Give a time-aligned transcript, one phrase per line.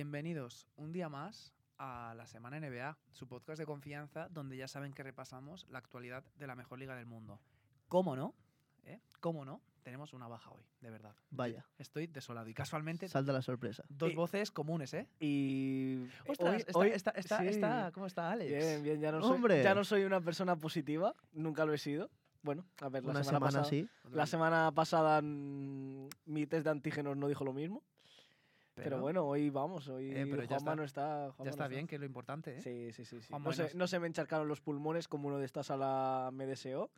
[0.00, 4.92] Bienvenidos un día más a la Semana NBA, su podcast de confianza donde ya saben
[4.92, 7.40] que repasamos la actualidad de la mejor liga del mundo.
[7.88, 8.34] ¿Cómo no?
[8.84, 9.00] ¿Eh?
[9.20, 9.62] ¿Cómo no?
[9.84, 11.14] Tenemos una baja hoy, de verdad.
[11.30, 13.84] Vaya, Estoy desolado y casualmente salta la sorpresa.
[13.88, 15.08] dos Y- voces comunes, ¿eh?
[15.18, 17.46] Y Ostras, hoy- está, hoy- está- está- sí.
[17.46, 18.50] está- ¿cómo está Alex?
[18.52, 19.62] Bien, bien, ya no, soy, Hombre.
[19.62, 22.10] ya no soy una persona positiva, nunca lo he sido.
[22.42, 23.88] Bueno, a ver, la Una semana, semana pasada, así.
[24.10, 27.82] La semana pasada mm, mi test de antígenos no dijo lo mismo,
[28.76, 31.32] pero, bueno, hoy vamos, hoy Eh, pero ya Juanma está- no está.
[31.32, 32.60] Juanma ya está no bien, que es lo importante, ¿eh?
[32.60, 33.20] Sí, sí, sí.
[33.22, 33.32] sí.
[33.38, 36.90] No, se, no se me encharcaron los pulmones como uno de esta sala me deseó.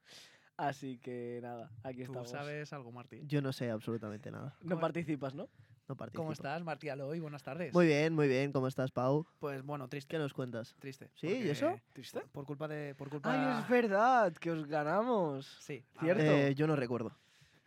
[0.57, 2.31] Así que nada, aquí Tú estamos.
[2.31, 3.23] sabes algo, Martí.
[3.27, 4.57] Yo no sé absolutamente nada.
[4.61, 5.49] No ¿Cómo- participas, ¿no?
[5.89, 6.23] No participo.
[6.25, 7.19] ¿Cómo estás, Martí Aloy?
[7.21, 7.73] Buenas tardes.
[7.73, 8.53] Muy bien, muy bien.
[8.53, 9.25] ¿Cómo estás, Pau?
[9.39, 10.11] Pues bueno, triste.
[10.11, 10.75] ¿Qué nos cuentas?
[10.81, 11.09] Triste.
[11.15, 11.29] ¿Sí?
[11.29, 11.81] ¿Y eso?
[11.95, 12.21] ¿Triste?
[12.33, 12.95] Por culpa de...
[12.95, 13.31] Por culpa...
[13.33, 15.47] Ay, es verdad, que os ganamos.
[15.61, 15.83] Sí.
[16.01, 16.23] Cierto.
[16.23, 17.09] Eh, yo no recuerdo.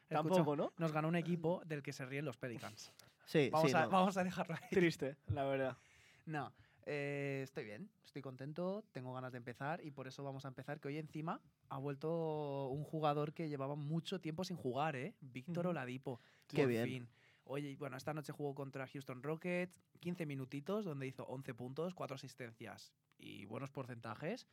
[0.10, 0.72] escucha, Tampoco, ¿no?
[0.78, 2.92] Nos ganó un equipo del que se ríen los Pelicans.
[3.26, 3.78] Sí, Vamos, sí.
[3.78, 3.90] a, no.
[3.90, 4.70] vamos a dejarlo ahí.
[4.72, 5.78] Triste, la verdad.
[6.26, 6.54] No,
[6.86, 10.80] eh, estoy bien, estoy contento, tengo ganas de empezar y por eso vamos a empezar,
[10.80, 15.16] que hoy encima ha vuelto un jugador que llevaba mucho tiempo sin jugar, ¿eh?
[15.22, 15.68] Víctor.
[15.68, 16.20] Oladipo.
[16.48, 16.86] Qué bien.
[16.86, 17.10] fin.
[17.44, 22.16] Oye, bueno, esta noche jugó contra Houston Rockets, 15 minutitos, donde hizo 11 puntos, 4
[22.16, 24.48] asistencias y buenos porcentajes.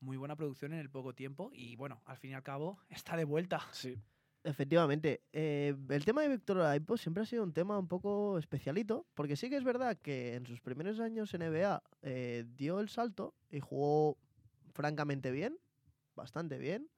[0.00, 3.16] Muy buena producción en el poco tiempo y bueno, al fin y al cabo está
[3.16, 3.60] de vuelta.
[3.72, 3.98] Sí.
[4.44, 5.22] Efectivamente.
[5.32, 9.36] Eh, el tema de Víctor Oladipo siempre ha sido un tema un poco especialito, porque
[9.36, 13.34] sí que es verdad que en sus primeros años en NBA eh, dio el salto
[13.50, 14.18] y jugó
[14.74, 15.58] francamente bien,
[16.14, 16.90] bastante bien.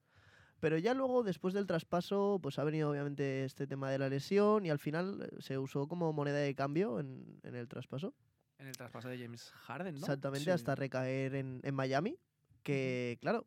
[0.59, 4.65] Pero ya luego, después del traspaso, pues ha venido obviamente este tema de la lesión
[4.65, 8.13] y al final eh, se usó como moneda de cambio en, en el traspaso.
[8.57, 9.99] En el traspaso de James Harden, ¿no?
[9.99, 10.49] Exactamente, Sí.
[10.49, 12.17] hasta recaer en, en Miami,
[12.63, 13.45] que claro,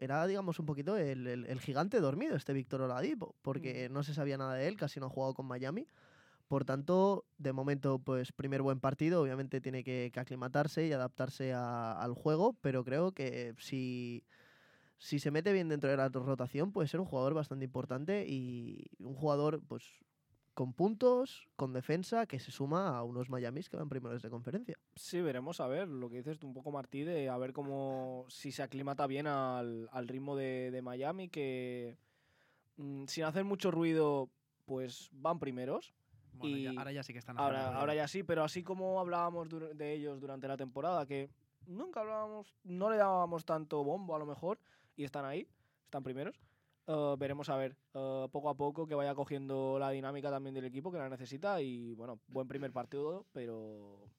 [0.00, 4.14] era digamos un poquito el, el- el gigante dormido este Víctor Oladipo, porque no se
[4.14, 5.86] sabía nada de él, casi no ha jugado con Miami.
[6.48, 11.52] Por tanto, de momento, pues primer buen partido, obviamente tiene que, que aclimatarse y adaptarse
[11.52, 14.24] a- al juego, pero creo que si,
[14.98, 18.86] si se mete bien dentro de la rotación puede ser un jugador bastante importante y
[18.98, 19.84] un jugador pues
[20.60, 24.76] con puntos, con defensa, que se suma a unos Miamis que van primeros de conferencia.
[24.94, 28.26] Sí, veremos a ver lo que dices tú un poco, Martí, de a ver cómo
[28.28, 31.96] si se aclimata bien al, al ritmo de, de Miami, que
[32.76, 34.28] mm, sin hacer mucho ruido,
[34.66, 35.94] pues van primeros.
[36.34, 39.00] Bueno, ya- y ahora ya sí que están Ahora, ahora ya sí, pero así como
[39.00, 41.30] hablábamos de ellos durante la temporada, que
[41.64, 44.58] nunca hablábamos, no le dábamos tanto bombo a lo mejor,
[44.94, 45.48] y están ahí,
[45.86, 46.38] están primeros.
[46.90, 50.64] Eh, veremos a ver, eh, poco a poco que vaya cogiendo la dinámica también del
[50.64, 54.10] equipo que la necesita y bueno, buen primer partido, pero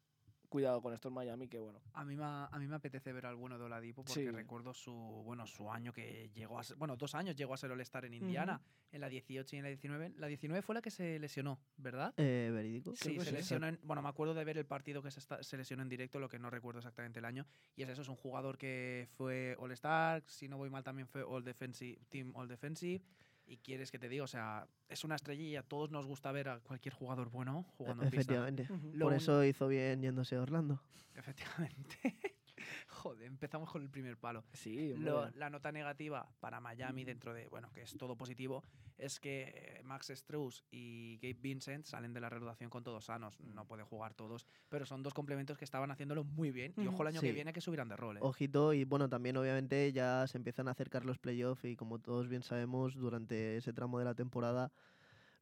[0.51, 1.79] cuidado con estos Miami que bueno.
[1.94, 4.29] A mí, me, a mí me apetece ver al bueno de Oladipo porque Sí.
[4.29, 7.72] recuerdo su bueno su año que llegó a ser, bueno, dos años llegó a ser
[7.72, 8.61] All-Star en Indiana,
[8.91, 10.13] en la 18 y en la 19.
[10.17, 12.13] La 19 fue la que se lesionó, ¿verdad?
[12.17, 12.91] Eh, verídico.
[12.97, 13.31] Sí, se sí.
[13.31, 13.67] lesionó.
[13.67, 16.19] en- bueno, me acuerdo de ver el partido que se, esta- se lesionó en directo,
[16.19, 17.47] lo que no recuerdo exactamente el año.
[17.78, 21.23] Y es eso, es un jugador que fue All-Star, si no voy mal también fue
[21.23, 23.01] All Defensive, Team All Defensive.
[23.46, 26.31] Y quieres que te diga, o sea, es una estrella y a todos nos gusta
[26.31, 28.22] ver a cualquier jugador bueno jugando en pista.
[28.34, 28.68] Efectivamente.
[28.94, 30.81] Lo Por un- eso hizo bien yéndose a Orlando.
[31.16, 31.97] Efectivamente.
[32.90, 34.44] Joder, empezamos con el primer palo.
[34.54, 38.64] Sí, Lo- la nota negativa para Miami dentro de, bueno, que es todo positivo,
[38.98, 43.40] es que eh, Max Strauss y Gabe Vincent salen de la reanudación con todos sanos.
[43.42, 46.74] No pueden jugar todos, pero son dos complementos que estaban haciéndolo muy bien.
[46.78, 48.18] Y ojo el año que viene que subirán de rol.
[48.18, 48.20] ¿eh?
[48.24, 52.28] Ojito, y bueno, también obviamente ya se empiezan a acercar los playoffs y como todos
[52.28, 54.72] bien sabemos, durante ese tramo de la temporada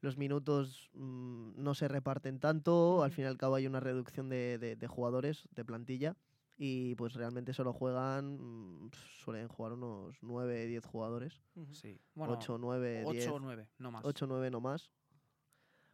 [0.01, 4.29] los minutos mm, no se reparten tanto, al fin y al cabo hay una reducción
[4.29, 6.15] de, de- de jugadores, de plantilla,
[6.61, 11.41] y pues realmente solo juegan, mm, suelen jugar unos 9, 10 jugadores.
[11.71, 11.97] Sí.
[12.13, 14.03] Bueno, 8, 9, 10, 8 o 9, no más.
[14.03, 14.91] 8, 9 no más.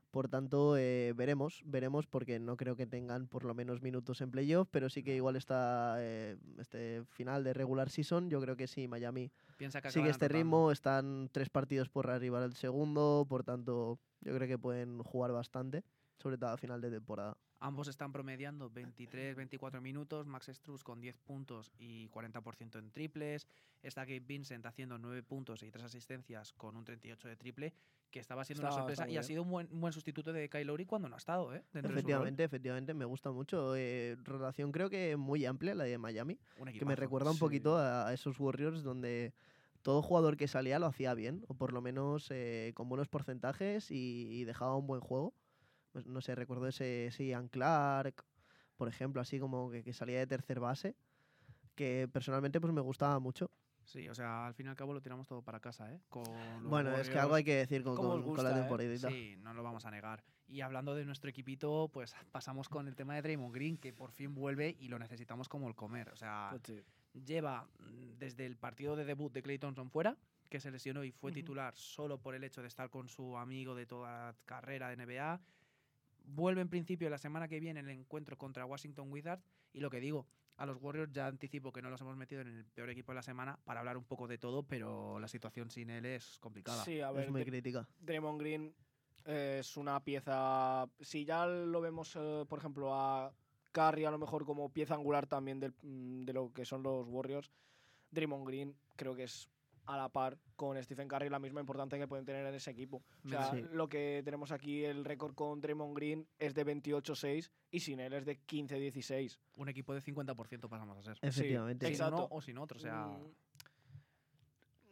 [0.10, 4.32] Por tanto, eh, veremos, veremos, porque no creo que tengan por lo menos minutos en
[4.32, 8.30] playoff, pero sí que igual está eh, este final de regular season.
[8.32, 12.42] Yo creo que sí, Miami Piensa que sigue este ritmo, están tres partidos por arriba
[12.42, 15.84] del segundo, por tanto, yo creo que pueden jugar bastante,
[16.18, 17.38] sobre todo a final de temporada.
[17.66, 20.28] Ambos están promediando 23, 24 minutos.
[20.28, 23.48] Max Strauss con 10 puntos y 40% en triples.
[23.82, 27.74] Está Gabe Vincent haciendo 9 puntos y 3 asistencias con un 38 de triple,
[28.12, 30.68] que estaba siendo una sorpresa y ha sido un buen, un buen sustituto de Kyle
[30.68, 31.64] Lowry cuando no ha estado, ¿eh?
[31.74, 33.76] Efectivamente, efectivamente, me gusta mucho.
[33.76, 36.38] Eh, rotación creo que muy amplia la de Miami.
[36.60, 36.96] Un que me equipazo.
[36.98, 37.40] recuerda un sí.
[37.40, 39.34] poquito a, a esos Warriors donde
[39.82, 43.90] todo jugador que salía lo hacía bien, o por lo menos eh, con buenos porcentajes
[43.90, 45.34] y, y dejaba un buen juego.
[45.96, 48.26] Pues, no sé, recuerdo ese, ese Ian Clark,
[48.76, 50.94] por ejemplo, así como que, que salía de tercer base,
[51.74, 53.50] que personalmente pues me gustaba mucho.
[53.86, 56.02] Sí, o sea, al fin y al cabo lo tiramos todo para casa, ¿eh?
[56.10, 58.56] Con Bueno, es que algo hay que decir con, ¿Cómo os con- la eh?
[58.56, 59.08] temporadita.
[59.10, 60.22] Sí, no lo vamos a negar.
[60.50, 64.12] Y hablando de nuestro equipito, pues pasamos con el tema de Draymond Green, que por
[64.12, 66.10] fin vuelve y lo necesitamos como el comer.
[66.10, 66.84] O sea, Pues sí.
[67.24, 70.18] lleva mm, desde el partido de debut de Clay Thompson fuera,
[70.50, 73.76] que se lesionó y fue titular solo por el hecho de estar con su amigo
[73.76, 75.40] de toda carrera de NBA.
[76.28, 79.44] Vuelve en principio la semana que viene el encuentro contra Washington Wizards.
[79.74, 80.26] Y lo que digo,
[80.58, 83.16] a los Warriors ya anticipo que no los hemos metido en el peor equipo de
[83.18, 86.84] la semana para hablar un poco de todo, pero la situación sin él es complicada.
[86.84, 87.88] Sí, a ver, es muy crítica.
[88.00, 88.74] Draymond Green
[89.26, 90.88] es una pieza.
[91.00, 93.34] Si ya lo vemos, eh, por ejemplo, a
[93.72, 97.08] Curry a lo mejor como pieza angular también del- mm, de lo que son los
[97.08, 97.52] Warriors,
[98.12, 99.50] Draymond Green creo que es
[99.86, 103.04] a la par con Stephen Curry la misma importancia que pueden tener en ese equipo.
[103.26, 103.64] O sea, Sí.
[103.72, 108.14] lo que tenemos aquí, el récord con Draymond Green es de 28-6 y sin él
[108.14, 109.40] es de 15-16.
[109.56, 111.18] Un equipo de 50% pasamos a ser.
[111.22, 111.86] Efectivamente.
[111.86, 112.16] Sin exacto.
[112.26, 112.78] uno o sin otro.
[112.78, 113.34] O sea, mm,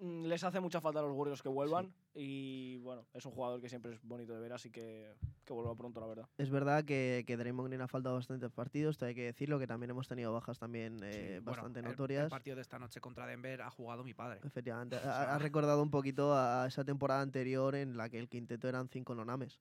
[0.04, 3.70] les hace mucha falta a los Warriors que vuelvan y bueno, es un jugador que
[3.70, 5.16] siempre es bonito de ver, así que
[5.46, 6.30] que vuelva pronto, la verdad.
[6.38, 9.90] Es verdad que, que Draymond Green ha faltado bastantes partidos, hay que decirlo, que también
[9.90, 12.30] hemos tenido bajas también sí, eh, bueno, bastante el- El, notorias.
[12.30, 14.40] partido de esta noche contra Denver ha jugado mi padre.
[14.44, 18.68] Efectivamente, ha, ha recordado un poquito a esa temporada anterior en la que el quinteto
[18.70, 19.60] eran cinco nonames.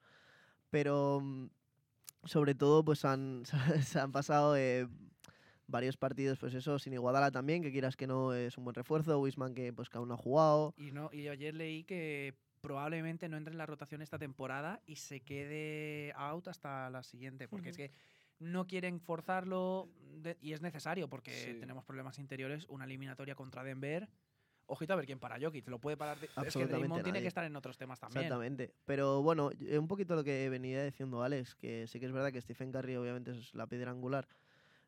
[0.70, 1.46] Pero mm,
[2.24, 3.42] sobre todo, pues han,
[3.82, 4.86] se han pasado eh,
[5.66, 9.18] varios partidos, pues eso, sin Iguadala también, que quieras que no es un buen refuerzo,
[9.20, 10.74] Wisman que pues que aún no ha jugado.
[10.76, 14.96] Y, no, y ayer leí que probablemente no entre en la rotación esta temporada y
[14.96, 17.90] se quede out hasta la siguiente, porque es que
[18.38, 19.88] no quieren forzarlo
[20.22, 21.54] de- y es necesario porque Sí.
[21.60, 24.08] tenemos problemas interiores, una eliminatoria contra Denver.
[24.66, 26.18] Ojito a ver quién para Jokic, lo puede parar.
[26.22, 28.24] es que Draymond tiene que estar en otros temas también.
[28.24, 28.72] Exactamente.
[28.84, 32.32] Pero bueno, y- un poquito lo que venía diciendo Alex, que sí que es verdad
[32.32, 34.26] que Stephen Curry obviamente es la piedra angular,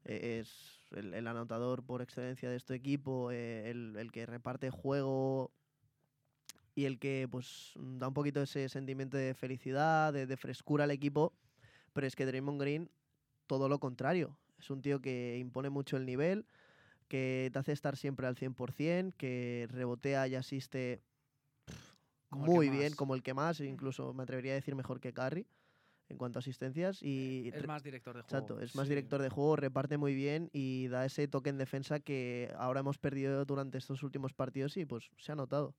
[0.05, 4.71] eh, es el, el anotador por excelencia de este equipo, eh, el, el que reparte
[4.71, 5.53] juego
[6.75, 10.85] y el que pues mm, da un poquito ese sentimiento de felicidad, de, de frescura
[10.85, 11.33] al equipo,
[11.93, 12.91] pero es que Draymond Green
[13.47, 14.39] todo lo contrario.
[14.59, 16.47] Es un tío que impone mucho el nivel,
[17.09, 21.03] que te hace estar siempre al 100%, que rebotea y asiste
[21.67, 25.47] que muy bien, como el que más, incluso me atrevería a decir mejor que Curry
[26.09, 27.03] en cuanto a asistencias.
[27.03, 28.37] Y Es re- más director de juego.
[28.47, 28.91] Exacto, es más sí.
[28.91, 32.99] director de juego, reparte muy bien y da ese toque en defensa que ahora hemos
[32.99, 35.75] perdido durante estos últimos partidos y pues se ha notado.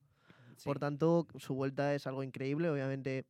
[0.64, 2.70] Por tanto, su vuelta es algo increíble.
[2.70, 3.26] Obviamente,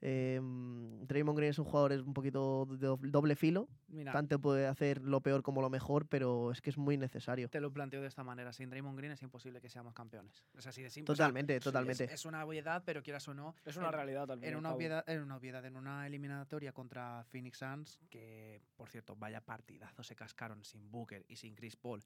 [0.00, 3.68] eh, Draymond Green es un jugador es un poquito de doble- filo.
[3.88, 7.48] Mira, Tanto puede hacer lo peor como lo mejor, pero es que es muy necesario.
[7.48, 8.52] te lo planteo de esta manera.
[8.52, 10.44] Sin Draymond Green es imposible que seamos campeones.
[10.56, 11.12] Es así de simple.
[11.12, 12.04] O sea, Totalmente, es- totalmente.
[12.04, 13.54] Es, una obviedad, pero quieras o no.
[13.64, 17.24] Es una en- realidad y En una, obviedad, en una obviedad, en una eliminatoria contra
[17.24, 22.02] Phoenix Suns, que por cierto, vaya partidazo se cascaron sin Booker y sin Chris Paul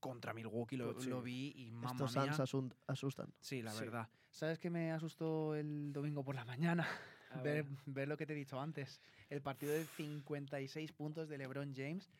[0.00, 1.24] contra Milwaukee, lo, Pues lo sí.
[1.24, 2.12] vi y mamma Estos.
[2.50, 3.32] Suns asustan.
[3.40, 3.80] Sí, la Sí.
[3.84, 4.08] verdad.
[4.30, 6.86] ¿Sabes qué me asustó el domingo por la mañana?
[7.42, 7.78] Ver, ver.
[7.86, 9.00] ver lo que te he dicho antes.
[9.30, 12.10] El partido de 56 puntos de LeBron James.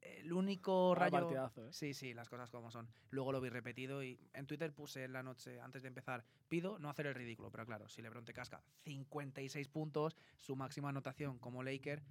[0.00, 1.12] El único Vaya rayo...
[1.26, 1.72] partidazo, ¿eh?
[1.72, 2.88] Sí, sí, las cosas como son.
[3.10, 6.78] Luego lo vi repetido y en Twitter puse en la noche, antes de empezar, pido
[6.78, 11.38] no hacer el ridículo, pero claro, si LeBron te casca 56 puntos, su máxima anotación
[11.38, 12.02] como Laker,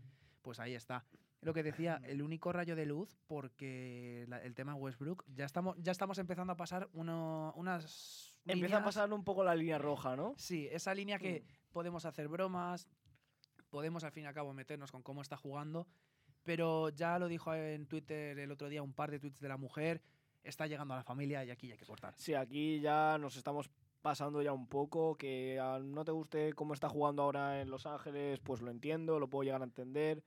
[0.44, 1.04] pues ahí está.
[1.42, 5.76] Lo que decía, el único rayo de luz, porque la- el tema Westbrook, ya estamos,
[5.80, 8.40] ya estamos empezando a pasar uno- unas.
[8.46, 10.36] Empieza a pasar un poco la línea roja, ¿no?
[10.38, 11.44] Sí, esa línea que.
[11.74, 12.88] Podemos hacer bromas,
[13.70, 15.88] podemos al fin y al cabo meternos con cómo está jugando,
[16.44, 19.58] pero ya lo dijo en Twitter el otro día un par de tweets de la
[19.58, 20.02] mujer,
[20.44, 22.14] está llegando a la familia y aquí hay que cortar.
[22.18, 23.70] Sí, aquí ya nos estamos
[24.02, 28.40] pasando ya un poco, que no te guste cómo está jugando ahora en Los Ángeles,
[28.42, 30.24] pues lo entiendo, lo puedo llegar a entender,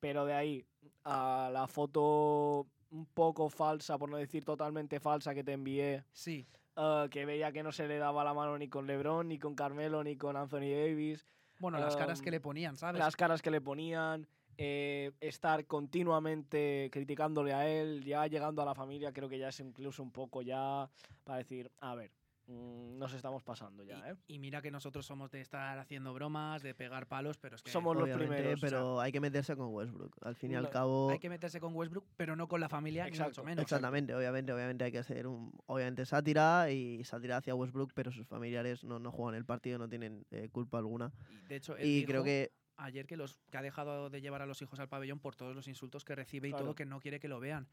[0.00, 0.66] pero de ahí
[1.04, 6.46] a la foto un poco falsa, por no decir totalmente falsa que te envié, Sí,
[6.76, 9.54] eh, que veía que no se le daba la mano ni con LeBron, ni con
[9.54, 11.24] Carmelo, ni con Anthony Davis,
[11.58, 12.98] bueno, las caras que Um, le ponían, ¿sabes?
[12.98, 14.26] las caras que le ponían,
[14.58, 19.60] eh, estar continuamente criticándole a él, ya llegando a la familia, creo que ya es
[19.60, 20.90] incluso un poco ya
[21.24, 22.10] para decir, a ver,
[22.46, 24.16] nos estamos pasando ya, ¿eh?
[24.26, 27.62] y, y mira que nosotros somos de estar haciendo bromas, de pegar palos, pero es
[27.62, 30.16] que Somos los primeros, o sea, pero hay que meterse con Westbrook.
[30.22, 33.04] Al fin y al cabo, hay que meterse con Westbrook, pero no con la familia,
[33.04, 33.62] ni Exacto, mucho menos.
[33.62, 38.26] Exactamente, obviamente, obviamente hay que hacer un, obviamente sátira y sátira hacia Westbrook, pero sus
[38.26, 41.12] familiares no, no juegan el partido, no tienen eh, culpa alguna.
[41.30, 44.42] Y de hecho, él Y creo que ayer que, los, que ha dejado de llevar
[44.42, 46.64] a los hijos al pabellón por todos los insultos que recibe y Claro.
[46.64, 47.68] todo, que no quiere que lo vean.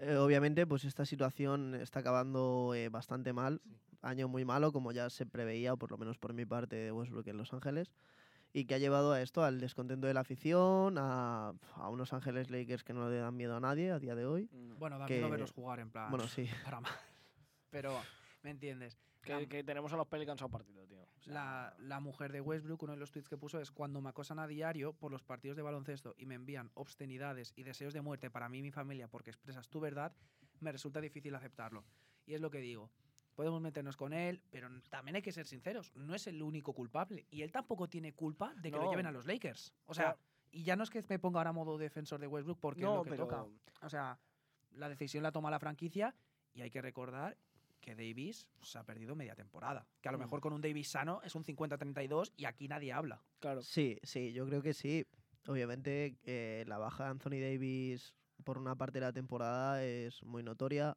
[0.00, 3.76] Eh, obviamente pues esta situación está acabando eh, bastante mal, Sí.
[4.02, 6.92] año muy malo como ya se preveía, o por lo menos por mi parte de
[6.92, 7.92] Westbrook en Los Ángeles,
[8.52, 12.50] y que ha llevado a esto, al descontento de la afición, a, a unos Ángeles
[12.50, 14.48] Lakers que no le dan miedo a nadie a día de hoy.
[14.52, 14.78] Mm.
[14.78, 16.10] Bueno, da que- miedo verlos jugar en plan.
[16.10, 16.46] Bueno, sí.
[16.64, 16.92] Para mal.
[17.70, 17.96] Pero,
[18.42, 18.96] ¿me entiendes?
[19.22, 21.02] Que, que tenemos a los Pelicans a un partido, tío.
[21.02, 24.00] O sea, La, la mujer de Westbrook, uno de los tweets que puso es cuando
[24.00, 27.92] me acosan a diario por los partidos de baloncesto y me envían obscenidades y deseos
[27.92, 30.12] de muerte para mí y mi familia porque expresas tu verdad,
[30.60, 31.84] me resulta difícil aceptarlo.
[32.26, 32.90] Y es lo que digo.
[33.34, 35.92] Podemos meternos con él, pero también hay que ser sinceros.
[35.94, 37.26] No es el único culpable.
[37.30, 38.90] Y él tampoco tiene culpa de que lo No.
[38.90, 39.72] lleven a los Lakers.
[39.86, 40.18] O sea, Claro.
[40.50, 42.96] y ya no es que me ponga ahora modo defensor de Westbrook porque no, es
[42.98, 43.44] lo que pero toca.
[43.82, 44.18] O sea,
[44.72, 46.14] la decisión la toma la franquicia
[46.52, 47.36] y hay que recordar
[47.80, 49.86] que Davis se ha perdido media temporada.
[50.00, 50.22] Que a lo Mm.
[50.22, 53.22] mejor con un Davis sano es un 50-32 y aquí nadie habla.
[53.38, 53.62] claro.
[53.62, 55.06] Sí, sí, yo creo que sí.
[55.46, 60.42] Obviamente eh, la baja de Anthony Davis por una parte de la temporada es muy
[60.42, 60.96] notoria.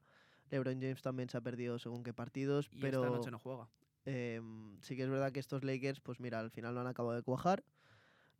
[0.50, 3.70] LeBron James también se ha perdido según qué partidos, Y pero esta noche no juega.
[4.06, 7.16] em, sí que es verdad que estos Lakers, pues mira, al final no han acabado
[7.16, 7.64] de cuajar.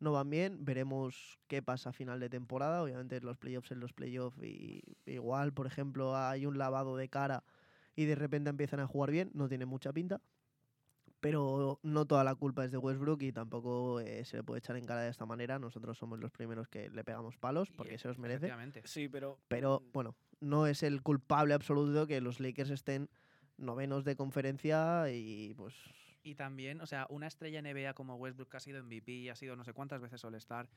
[0.00, 2.82] No van bien, veremos qué pasa a final de temporada.
[2.82, 7.44] Obviamente los playoffs en los playoffs y igual, por ejemplo, hay un lavado de cara
[7.96, 10.20] y de repente empiezan a jugar bien, no tiene mucha pinta.
[11.20, 14.76] Pero no toda la culpa es de Westbrook y tampoco eh, se le puede echar
[14.76, 15.58] en cara de esta manera.
[15.58, 18.52] Nosotros somos los primeros que le pegamos palos porque se los merece.
[18.84, 19.38] Sí, pero.
[19.48, 23.08] Pero mm, bueno, no es el culpable absoluto que los Lakers estén
[23.56, 25.74] novenos de conferencia y pues
[26.22, 29.36] Y también, o sea, una estrella NBA como Westbrook, que ha sido MVP y ha
[29.36, 30.68] sido no sé cuántas veces All-Star,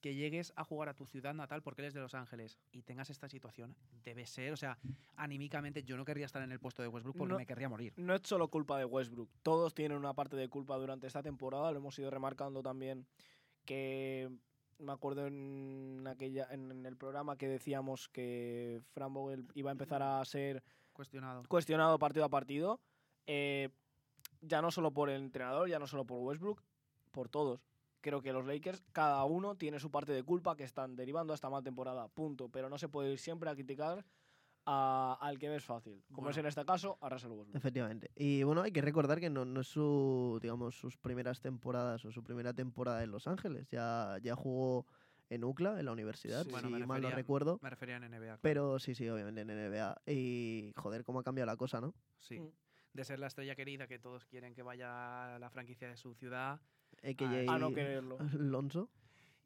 [0.00, 2.82] que llegues a jugar a tu ciudad natal porque él es de Los Ángeles y
[2.82, 3.74] tengas esta situación,
[4.04, 4.78] debe ser, o sea,
[5.16, 7.38] anímicamente yo no querría estar en el puesto de Westbrook porque No.
[7.38, 7.92] me querría morir.
[7.96, 9.28] No es solo culpa de Westbrook.
[9.42, 11.72] Todos tienen una parte de culpa durante esta temporada.
[11.72, 13.06] Lo hemos ido remarcando también
[13.64, 14.30] que
[14.78, 20.02] me acuerdo en aquella en el programa que decíamos que Fran Vogel iba a empezar
[20.02, 20.62] a ser
[20.92, 21.42] Cuestionado.
[21.48, 22.80] cuestionado partido a partido.
[23.26, 23.70] eh,
[24.42, 26.62] ya no solo por el entrenador, ya no solo por Westbrook,
[27.10, 27.60] por todos.
[28.06, 31.34] Creo que los Lakers, cada uno tiene su parte de culpa que están derivando a
[31.34, 32.06] esta mal temporada.
[32.06, 32.48] Punto.
[32.48, 34.04] Pero no se puede ir siempre a criticar
[34.64, 36.04] a- al que ves fácil.
[36.12, 37.56] Como es en este caso, a Russell Westbrook.
[37.56, 38.12] Efectivamente.
[38.14, 42.12] Y bueno, hay que recordar que no, no es su, digamos, sus primeras temporadas o
[42.12, 43.68] su primera temporada en Los Ángeles.
[43.70, 44.86] Ya, ya jugó
[45.28, 46.50] en UCLA, en la universidad, Sí.
[46.52, 47.58] Bueno, si me mal no refería- recuerdo.
[47.60, 48.20] Me refería en NBA.
[48.26, 48.40] claro.
[48.42, 50.00] Pero sí, sí, obviamente en NBA.
[50.06, 51.92] Y joder, cómo ha cambiado la cosa, ¿no?
[52.20, 52.38] Sí.
[52.38, 52.52] Mm.
[52.92, 56.14] De ser la estrella querida que todos quieren que vaya a la franquicia de su
[56.14, 56.60] ciudad.
[57.02, 58.18] AKA A no quererlo.
[58.32, 58.90] Lonzo.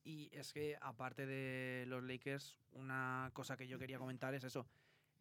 [0.04, 4.66] Y es que, aparte de los Lakers, una cosa que yo quería comentar es eso,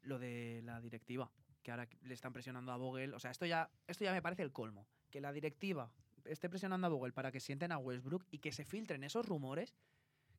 [0.04, 1.30] lo de la directiva,
[1.64, 3.14] que ahora le están presionando a Vogel.
[3.14, 4.88] O sea, esto ya, esto ya me parece el colmo.
[5.12, 5.92] Que la directiva
[6.26, 9.76] esté presionando a Vogel para que sienten a Westbrook y que se filtren esos rumores.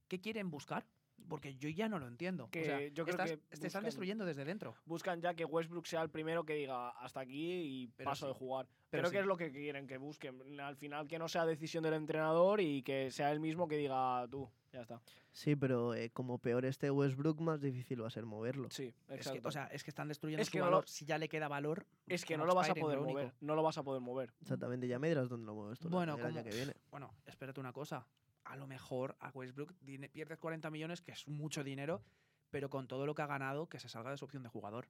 [0.09, 0.87] ¿Qué quieren buscar?
[1.29, 2.49] Porque yo ya no lo entiendo.
[2.51, 4.75] Que o sea, yo creo estás- que te están destruyendo desde dentro.
[4.87, 8.33] Buscan ya que Westbrook sea el primero que diga hasta aquí y Pero paso sí.
[8.33, 8.67] de jugar.
[8.91, 9.15] Pero Creo sí.
[9.15, 10.61] que es lo que quieren que busquen.
[10.61, 14.27] Al final que no sea decisión del entrenador y que sea él mismo que diga
[14.29, 14.51] tú.
[14.73, 15.01] Ya está.
[15.33, 18.69] Sí, pero eh, como peor esté Westbrook, más difícil va a ser moverlo.
[18.71, 19.49] Sí, Es que, exacto.
[19.49, 20.89] o sea, es que están destruyendo Es su que no lo- valor.
[20.89, 21.87] Si ya le queda valor.
[22.07, 23.13] es que como no lo vas a poder único.
[23.19, 23.33] mover.
[23.41, 24.33] No lo vas a poder mover.
[24.41, 26.75] Exactamente, ya me dirás dónde lo mueves tú Bueno, el año como- que viene.
[26.91, 28.07] Bueno, espérate una cosa.
[28.51, 29.73] A lo mejor a Westbrook
[30.13, 32.03] pierdes 40 millones, que es mucho dinero,
[32.51, 34.89] pero con todo lo que ha ganado, que se salga de su opción de jugador.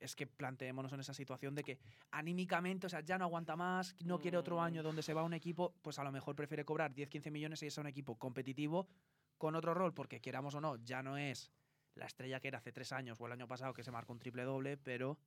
[0.00, 1.78] Es que planteémonos en esa situación de que
[2.10, 4.60] anímicamente, o sea, ya no aguanta más, no quiere otro Mm.
[4.60, 7.62] año donde se va a un equipo, pues a lo mejor prefiere cobrar 10-15 millones
[7.62, 8.88] y irse a un equipo competitivo
[9.36, 11.52] con otro rol, porque queramos o no, ya no es
[11.96, 14.18] la estrella que era hace tres años o el año pasado que se marcó un
[14.18, 15.18] triple doble, pero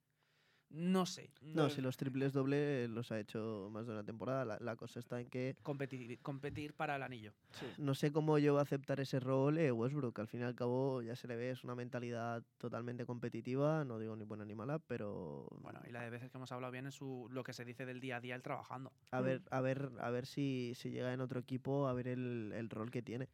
[0.70, 1.30] no sé.
[1.42, 4.44] No, si los triples doble los ha hecho más de una temporada.
[4.44, 7.32] La, la cosa está en que competir, competir para el anillo.
[7.78, 10.18] no sé cómo yo va a aceptar ese rol eh, Westbrook.
[10.20, 13.84] Al fin y al cabo, ya se le ve, es una mentalidad totalmente competitiva.
[13.84, 16.70] No digo ni buena ni mala, pero Bueno, y la de veces que hemos hablado
[16.72, 18.92] bien en su, lo que se dice del día a día, el trabajando.
[19.10, 19.24] a Mm.
[19.24, 22.70] ver, a ver, a ver si, si llega en otro equipo, a ver el, el
[22.70, 23.28] rol que tiene.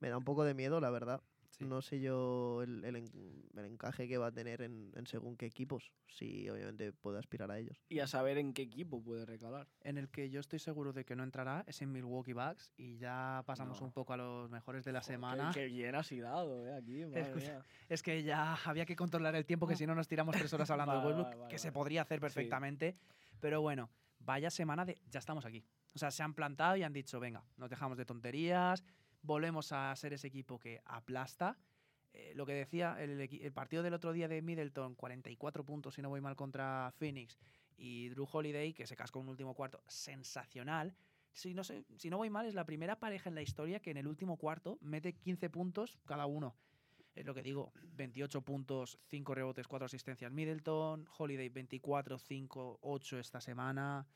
[0.00, 1.22] Me da un poco de miedo, la verdad.
[1.58, 1.64] Sí.
[1.64, 5.36] No sé yo el, el en- el encaje que va a tener en, en según
[5.36, 7.82] qué equipos, si obviamente puede aspirar a ellos.
[7.88, 9.66] Y a saber en qué equipo puede recalar.
[9.80, 12.98] En el que yo estoy seguro de que no entrará es en Milwaukee Bucks y
[12.98, 13.86] ya pasamos No.
[13.86, 15.50] un poco a los mejores de la Joder, semana.
[15.54, 17.04] Qué, bien has dado, eh, aquí.
[17.06, 17.64] madre Escucha, mía.
[17.88, 20.70] Es que ya había que controlar el tiempo, que si no nos tiramos tres horas
[20.70, 22.96] hablando de Vale, Westbrook, vale, vale, que se podría hacer perfectamente.
[23.40, 24.98] Pero bueno, vaya semana de...
[25.10, 25.64] Ya estamos aquí.
[25.94, 28.84] O sea, se han plantado y han dicho, venga, nos dejamos de tonterías,
[29.26, 31.58] volvemos a ser ese equipo que aplasta.
[32.12, 36.02] Eh, lo que decía, el, el partido del otro día de Middleton, 44 puntos, si
[36.02, 37.36] no voy mal, contra Phoenix,
[37.76, 40.94] y Drew Holiday, que se cascó un último cuarto, sensacional.
[41.32, 43.90] Si no, sé, si no voy mal, es la primera pareja en la historia que
[43.90, 46.56] en el último cuarto mete 15 puntos cada uno.
[47.14, 53.18] Es lo que digo, 28 puntos, 5 rebotes, 4 asistencias Middleton, Holiday 24, 5, 8
[53.18, 54.06] esta semana.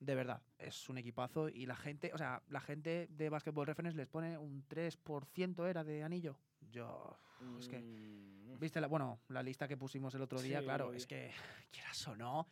[0.00, 3.96] De verdad, es un equipazo y la gente, o sea, la gente de Basketball Reference
[3.96, 6.36] les pone un 3% era de anillo.
[6.70, 7.16] Yo,
[7.58, 10.92] es que Mm, viste la, bueno, la lista que pusimos el otro día, Sí, claro,
[10.92, 11.30] es que
[11.70, 12.48] quieras o no,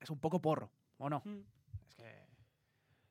[0.00, 0.70] es un poco porro.
[0.98, 1.22] ¿O no?
[1.24, 1.40] Mm.
[1.86, 2.26] Es que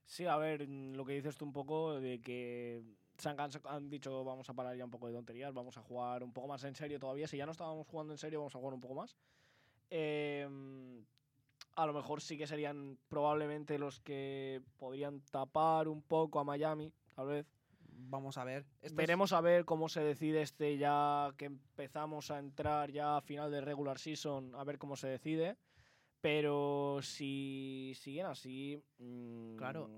[0.05, 2.83] Sí, a ver, lo que dices tú un poco de que
[3.17, 6.23] se han, han dicho vamos a parar ya un poco de tonterías, vamos a jugar
[6.23, 7.27] un poco más en serio todavía.
[7.27, 9.15] Si ya no estábamos jugando en serio, vamos a jugar un poco más.
[9.89, 11.03] Em,
[11.75, 16.91] a lo mejor sí que serían probablemente los que podrían tapar un poco a Miami,
[17.15, 17.46] tal vez.
[17.98, 18.65] vamos a ver.
[18.82, 23.17] Esto es- Veremos a ver cómo se decide este ya que empezamos a entrar ya
[23.17, 25.55] a final de regular season, a ver cómo se decide.
[26.22, 29.89] Pero si siguen así, mm, Claro,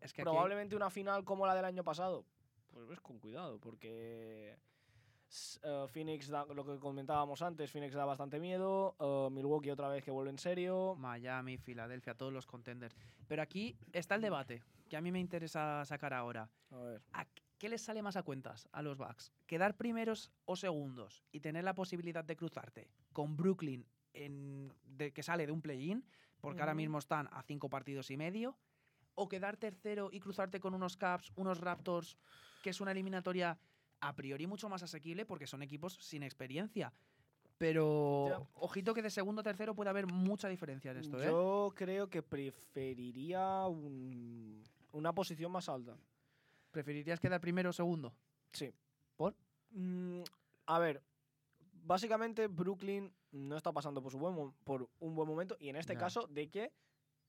[0.00, 2.24] es que aquí- probablemente una final como la del año pasado,
[2.68, 4.56] pues ves con cuidado, porque
[5.62, 10.04] eh, Phoenix, da, lo que comentábamos antes, Phoenix da bastante miedo, eh, Milwaukee otra vez
[10.04, 10.94] que vuelve en serio.
[10.98, 12.94] Miami, Filadelfia, todos los contenders.
[13.28, 16.48] Pero aquí está el debate, que a mí me interesa sacar ahora.
[16.70, 17.02] A ver.
[17.12, 17.26] ¿A
[17.62, 19.32] ¿Qué les sale más a cuentas a los Bucks?
[19.46, 25.22] ¿Quedar primeros o segundos y tener la posibilidad de cruzarte con Brooklyn en, de, que
[25.22, 26.04] sale de un play-in?
[26.40, 28.58] Porque ahora mismo están a cinco partidos y medio.
[29.14, 32.16] ¿O quedar tercero y cruzarte con unos Caps, unos Raptors,
[32.64, 33.56] que es una eliminatoria
[34.02, 36.92] a priori mucho más asequible porque son equipos sin experiencia?
[37.56, 38.40] Pero Ya.
[38.54, 41.26] ojito que de segundo a tercero puede haber mucha diferencia en esto, ¿eh?
[41.26, 45.96] Yo creo que preferiría un- una posición más alta.
[46.72, 48.12] ¿Preferirías quedar primero o segundo?
[48.52, 48.72] Sí.
[49.16, 49.34] ¿Por?
[49.70, 50.22] Mm,
[50.66, 51.00] a ver,
[51.84, 55.76] básicamente Brooklyn no está pasando por, su buen mo- por un buen momento y en
[55.76, 56.72] este caso de que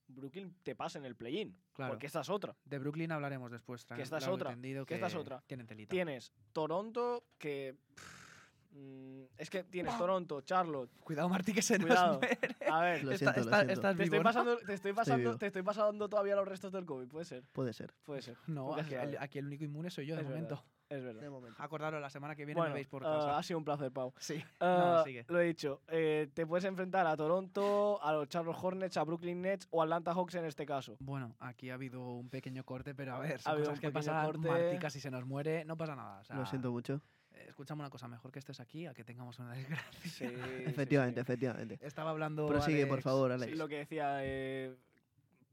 [0.08, 1.58] Brooklyn te pase en el play-in.
[1.74, 1.94] Claro.
[1.94, 2.56] Porque esta es otra.
[2.66, 3.86] De Brooklyn hablaremos después.
[3.86, 5.42] Que esta es otra, tendido, que esta es otra.
[5.48, 5.90] Tienen telita.
[5.92, 7.76] Tienes Toronto que...
[7.96, 10.92] pff, mm, es que tienes Toronto, Charlotte.
[11.00, 12.14] Cuidado, Martí, que se Cuidado.
[12.14, 12.40] nos muere.
[12.70, 13.74] A ver, Lo Está- siento, lo está- siento.
[13.74, 14.24] estás te vivo, estoy, ¿no?
[14.24, 17.08] pasando, te, estoy pasando, te estoy pasando todavía los restos del COVID.
[17.08, 17.94] Puede ser, Puede ser.
[18.04, 18.38] puede ser.
[18.48, 18.76] No,
[19.20, 20.64] aquí, el único inmune soy yo de Es verdad.
[20.90, 21.22] Es verdad.
[21.22, 21.62] De momento.
[21.62, 23.38] Acordaros, la semana que viene Bueno, me veis por eh, casa.
[23.38, 24.14] ha sido un placer, Pau.
[24.20, 24.44] sí.
[24.60, 25.26] Ah, no, sigue.
[25.28, 29.42] Lo he dicho, eh, te puedes enfrentar a Toronto, a los Charlotte Hornets, a Brooklyn
[29.42, 30.96] Nets o Atlanta Hawks en este caso.
[31.00, 33.82] Bueno, aquí ha habido un pequeño corte, pero a ver, Ha son habido cosas un
[33.82, 34.26] que pasan.
[34.26, 34.48] corte.
[34.48, 36.20] Martí casi se nos muere, no pasa nada.
[36.20, 37.02] o sea, Lo siento mucho.
[37.32, 40.10] eh, Escúchame una cosa, mejor que estés aquí a que tengamos una desgracia.
[40.10, 40.26] Sí,
[40.68, 41.80] Efectivamente, efectivamente.
[41.82, 42.46] Estaba hablando.
[42.46, 43.58] Prosigue, por Alex- favor, Sí, Alex.
[43.58, 44.76] lo que decía, eh,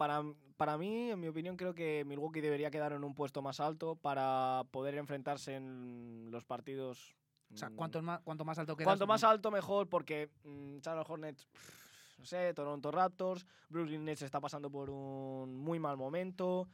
[0.00, 0.22] para,
[0.56, 3.96] para mí, en mi opinión, creo que Milwaukee debería quedar en un puesto más alto
[3.96, 7.14] para poder enfrentarse en los partidos.
[7.52, 8.86] O sea, mm, cuanto más, cuanto más alto quedas.
[8.86, 14.22] Cuanto más alto, mejor, porque mm, Charlotte Hornets, pff, no sé, Toronto Raptors, Brooklyn Nets
[14.22, 16.66] está pasando por un muy mal momento.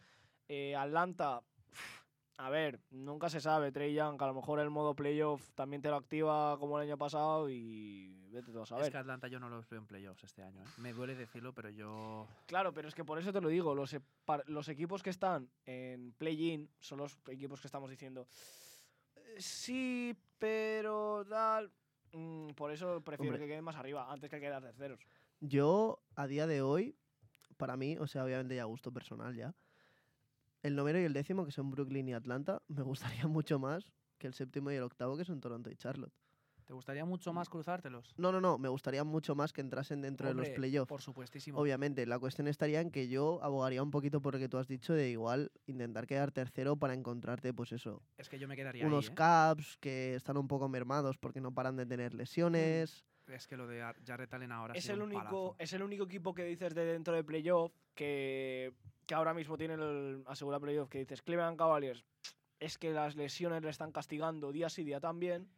[0.46, 2.05] eh, Atlanta, pff,
[2.38, 5.88] a ver, nunca se sabe, Trey Young, a lo mejor el modo playoff también te
[5.88, 8.92] lo activa como el año pasado y vete tú a Es saber.
[8.92, 10.62] que Atlanta yo no los veo en playoffs este año.
[10.62, 10.66] ¿eh?
[10.76, 12.26] Me duele decirlo, pero yo.
[12.46, 14.02] Claro, pero es que por eso te lo digo, los, e-
[14.46, 18.26] los equipos que están en play-in son los equipos que estamos diciendo,
[19.14, 21.72] "Eh, sí, pero tal...
[22.12, 23.44] Mm, por eso prefiero Hombre.
[23.46, 25.00] que queden más arriba, antes que quedar terceros.
[25.40, 26.96] Yo, a día de hoy,
[27.56, 29.54] para mí, o sea, obviamente ya gusto personal ya,
[30.62, 34.26] el noveno y el décimo, que son Brooklyn y Atlanta, me gustaría mucho más que
[34.26, 36.12] el séptimo y el octavo, que son Toronto y Charlotte.
[36.64, 38.12] ¿Te gustaría mucho más cruzártelos?
[38.18, 40.88] No, no, no, me gustaría mucho más que entrasen dentro de los playoffs.
[40.88, 41.60] Por supuestísimo.
[41.60, 44.66] Obviamente, la cuestión estaría en que yo abogaría un poquito por lo que tú has
[44.66, 48.84] dicho de igual intentar quedar tercero para encontrarte, pues eso, Es que yo me quedaría
[48.84, 49.12] unos ahí.
[49.12, 49.14] ¿eh?
[49.14, 53.04] caps que están un poco mermados porque no paran de tener lesiones.
[53.28, 55.56] Es que lo de Ar- Jarrett Allen ahora Es el, un único, palazo.
[55.60, 58.74] es el único equipo que dices de dentro de playoff que,
[59.06, 62.04] que ahora mismo tiene el asegura playoff, que dices Cleveland Cavaliers,
[62.58, 65.48] es que las lesiones le están castigando día sí día también,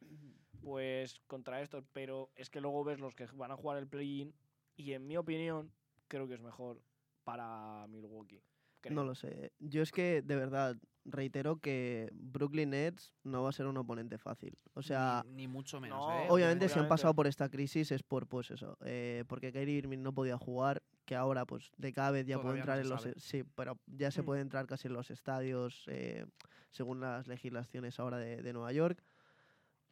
[0.63, 4.35] pues contra estos, pero es que luego ves los que van a jugar el play-in
[4.77, 5.73] y en mi opinión
[6.09, 6.83] creo que es mejor
[7.25, 8.43] para Milwaukee.
[8.81, 8.95] creo.
[8.95, 9.53] No lo sé.
[9.59, 10.77] Yo es que, de verdad,
[11.11, 14.57] reitero que Brooklyn Nets no va a ser un oponente fácil.
[14.75, 15.99] O sea, Ni, ni mucho menos.
[16.07, 16.27] no, ¿eh?
[16.31, 19.99] obviamente si han pasado por esta crisis es por, pues eso, eh, porque Kyrie Irving
[20.03, 22.89] no podía jugar, que ahora, pues, de cada vez ya puede Todavía entrar se en
[22.91, 23.03] los...
[23.03, 23.15] sabe.
[23.17, 24.25] e- Sí, pero ya se Mm.
[24.27, 26.27] puede entrar casi en los estadios, eh,
[26.71, 29.03] según las legislaciones ahora de, de Nueva York.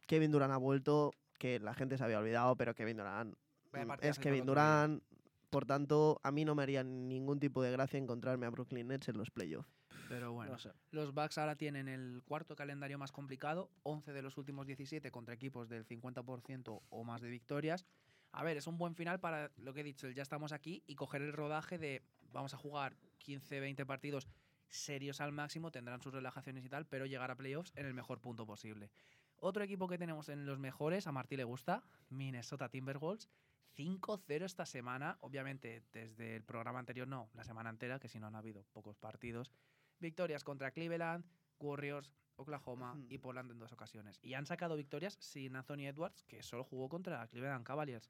[0.05, 3.35] Kevin Durant ha vuelto, que la gente se había olvidado, pero Kevin Durant
[3.73, 4.45] mm, es Kevin.
[4.45, 5.03] Durant.
[5.49, 9.07] Por tanto, a mí no me haría ningún tipo de gracia encontrarme a Brooklyn Nets
[9.07, 9.69] en los playoffs.
[10.09, 10.71] Pero bueno, No sé.
[10.91, 15.33] los Bucks ahora tienen el cuarto calendario más complicado, 11 de los últimos 17 contra
[15.33, 17.85] equipos del 50% o más de victorias.
[18.31, 20.83] A ver, es un buen final para lo que he dicho, el ya estamos aquí
[20.85, 24.27] y coger el rodaje de vamos a jugar 15, 20 partidos
[24.69, 28.19] serios al máximo, tendrán sus relajaciones y tal, pero llegar a playoffs en el mejor
[28.19, 28.91] punto posible.
[29.39, 33.29] Otro equipo que tenemos en los mejores, a Martí le gusta, Minnesota Timberwolves.
[33.77, 38.25] 5-0 esta semana, obviamente desde el programa anterior no, la semana entera, que si no
[38.25, 39.51] han habido pocos partidos.
[39.99, 41.25] Victorias contra Cleveland,
[41.59, 44.19] Warriors, Oklahoma y Portland en dos ocasiones.
[44.21, 48.09] Y han sacado victorias sin Anthony Edwards, que solo jugó contra Cleveland Cavaliers.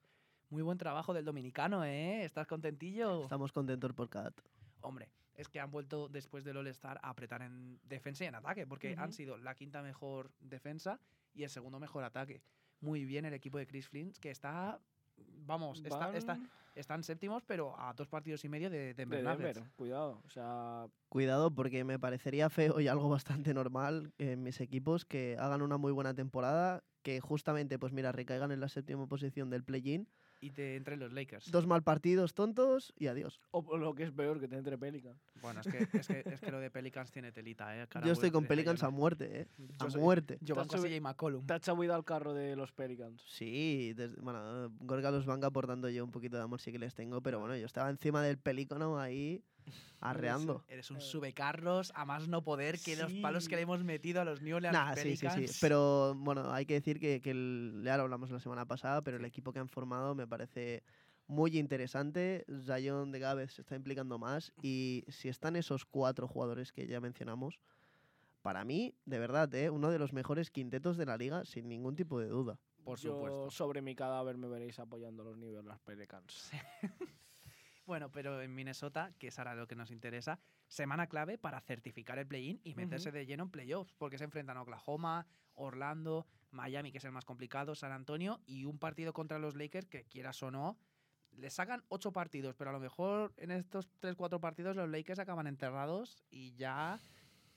[0.50, 2.24] Muy buen trabajo del dominicano, ¿eh?
[2.24, 3.24] ¿Estás contentillo?
[3.24, 4.34] Estamos contentos por Cat.
[4.82, 8.66] Hombre, es que han vuelto después del All-Star a apretar en defensa y en ataque,
[8.68, 11.00] porque han sido la quinta mejor defensa
[11.34, 12.42] y el segundo mejor ataque.
[12.80, 14.80] Muy bien el equipo de Chris Flynn, que está,
[15.46, 16.40] vamos, está, está-
[16.80, 19.24] están séptimos, pero a dos partidos y medio de de Denver.
[19.24, 20.22] Denver, cuidado.
[20.26, 25.38] O sea, Cuidado porque me parecería feo y algo bastante normal en mis equipos que
[25.40, 29.64] hagan una muy buena temporada, que justamente, pues mira, recaigan en la séptima posición del
[29.64, 30.08] play-in,
[30.40, 31.50] Y te entre los Lakers.
[31.50, 33.42] dos mal partidos tontos y adiós.
[33.52, 35.20] o lo que es peor, que te entre Pelican.
[35.42, 37.88] Bueno, es que, es, que, es que lo de Pelicans tiene telita, ¿eh?
[38.06, 39.48] Yo estoy con Pelicans a muerte, ¿eh?
[39.58, 40.38] Yo A soy- muerte.
[40.42, 41.46] Yo banco a McCollum.
[41.48, 41.60] Te ha
[41.96, 43.22] al carro de los Pelicans.
[43.28, 46.94] Sí, desde- bueno, Gorga los banca aportando yo un poquito de amor sí que les
[46.94, 49.44] tengo, pero bueno, yo estaba encima del pelícono ahí
[50.00, 50.64] arreando.
[50.68, 54.26] Eres un subecarros a más no poder que los palos que le hemos metido a
[54.26, 55.28] los New Orleans Nah, sí, sí.
[55.62, 59.18] Pero bueno, hay que decir que, que el, ya lo hablamos la semana pasada, pero
[59.18, 60.84] el equipo que han formado me parece
[61.28, 62.46] muy interesante.
[62.66, 67.00] Zion de Gávez se está implicando más y si están esos cuatro jugadores que ya
[67.00, 67.60] mencionamos,
[68.42, 69.70] para mí, de verdad, ¿eh?
[69.70, 72.60] uno de los mejores quintetos de la liga, sin ningún tipo de duda.
[72.84, 73.52] Por Yo supuesto.
[73.52, 76.52] sobre mi cadáver me veréis apoyando los Orleans Pelicans.
[77.88, 82.20] Bueno, pero en Minnesota, que es ahora lo que nos interesa, semana clave para certificar
[82.20, 86.92] el play-in y meterse de lleno en playoffs, porque se enfrentan a Oklahoma, Orlando, Miami,
[86.92, 90.44] que es el más complicado, San Antonio, y un partido contra los Lakers que, quieras
[90.44, 90.78] o no,
[91.32, 95.20] le sacan ocho partidos, pero a lo mejor en estos tres, cuatro partidos los Lakers
[95.20, 97.00] acaban enterrados y ya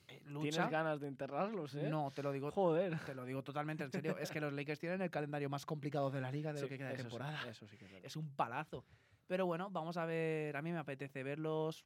[0.07, 0.51] eh, lucha.
[0.51, 1.89] ¿Tienes ganas de enterrarlos, eh?
[1.91, 3.01] No, te lo digo Joder.
[3.01, 4.17] Te lo digo totalmente en serio.
[4.17, 6.79] es que los Lakers tienen el calendario más complicado de la liga de lo que
[6.79, 7.49] queda de sí, temporada.
[7.49, 8.07] eso sí que es verdad.
[8.07, 8.85] Es un palazo.
[9.31, 10.57] Pero bueno, vamos a ver.
[10.57, 11.85] A mí me apetece verlos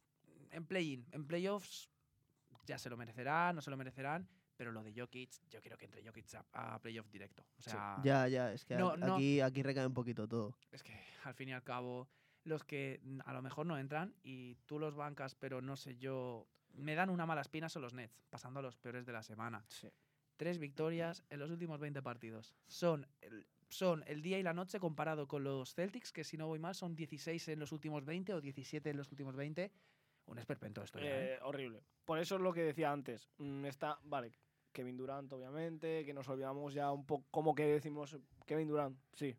[0.50, 1.06] en play-in.
[1.12, 1.90] En playoffs
[2.64, 4.26] ya se lo merecerán, no se lo merecerán.
[4.56, 7.42] Pero lo de Jokic, yo quiero que entre Jokic a, a playoff directo.
[7.58, 7.68] O Sí.
[7.68, 9.16] sea, Ya, ya, es que No, a- no.
[9.16, 10.56] Aquí, aquí recae un poquito todo.
[10.72, 12.08] es que al fin y al cabo,
[12.44, 16.48] los que a lo mejor no entran y tú los bancas, pero no sé yo,
[16.72, 19.62] me dan una mala espina son los Nets, pasando a los peores de la semana.
[19.68, 19.90] Sí.
[20.38, 22.54] tres victorias en los últimos 20 partidos.
[22.66, 26.46] Son el, son el día y la noche comparado con los Celtics, que si no
[26.46, 29.72] voy mal son 16 en los últimos 20 o 17 en los últimos 20.
[30.26, 31.34] Un esperpento esto ya, ¿eh?
[31.34, 31.82] Eh, horrible.
[32.04, 33.28] Por eso es lo que decía antes.
[33.38, 34.32] Mm, está, vale,
[34.72, 39.34] Kevin Durant, obviamente, que nos olvidamos ya un poco, como que decimos Kevin Durant, sí.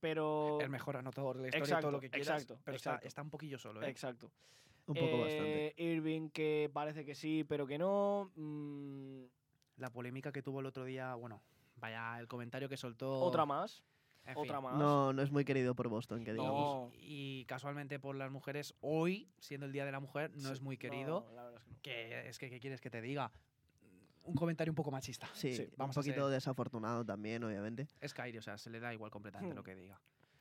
[0.00, 0.58] Pero.
[0.60, 2.42] El mejor anotador de la historia, exacto, todo lo que quieras.
[2.42, 2.96] exacto, pero exacto.
[2.98, 3.90] Está, está un poquillo solo, ¿eh?
[3.90, 4.32] Exacto.
[4.86, 5.66] Un poco bastante.
[5.66, 8.32] Eh, Irving, que parece que sí, pero que no.
[8.34, 9.24] Mm,
[9.76, 11.42] La polémica que tuvo el otro día, bueno,
[11.80, 13.20] vaya el comentario que soltó.
[13.20, 13.82] Otra más.
[14.26, 14.42] en fin.
[14.44, 14.76] Otra más.
[14.76, 16.88] No, no es muy querido por Boston, que digamos.
[16.88, 16.92] No.
[16.98, 20.60] Y casualmente por las mujeres, hoy, siendo el Día de la Mujer, no Sí, es
[20.60, 21.24] muy querido.
[21.28, 21.80] no, la verdad es que no.
[21.82, 23.32] Que es que, ¿qué quieres que te diga?
[24.24, 25.28] Un comentario un poco machista.
[25.32, 27.88] Sí, Sí, un vamos a poquito ser- desafortunado también, obviamente.
[28.00, 29.56] Es Kyrie, o sea, se le da igual completamente Hmm.
[29.56, 29.98] lo que diga.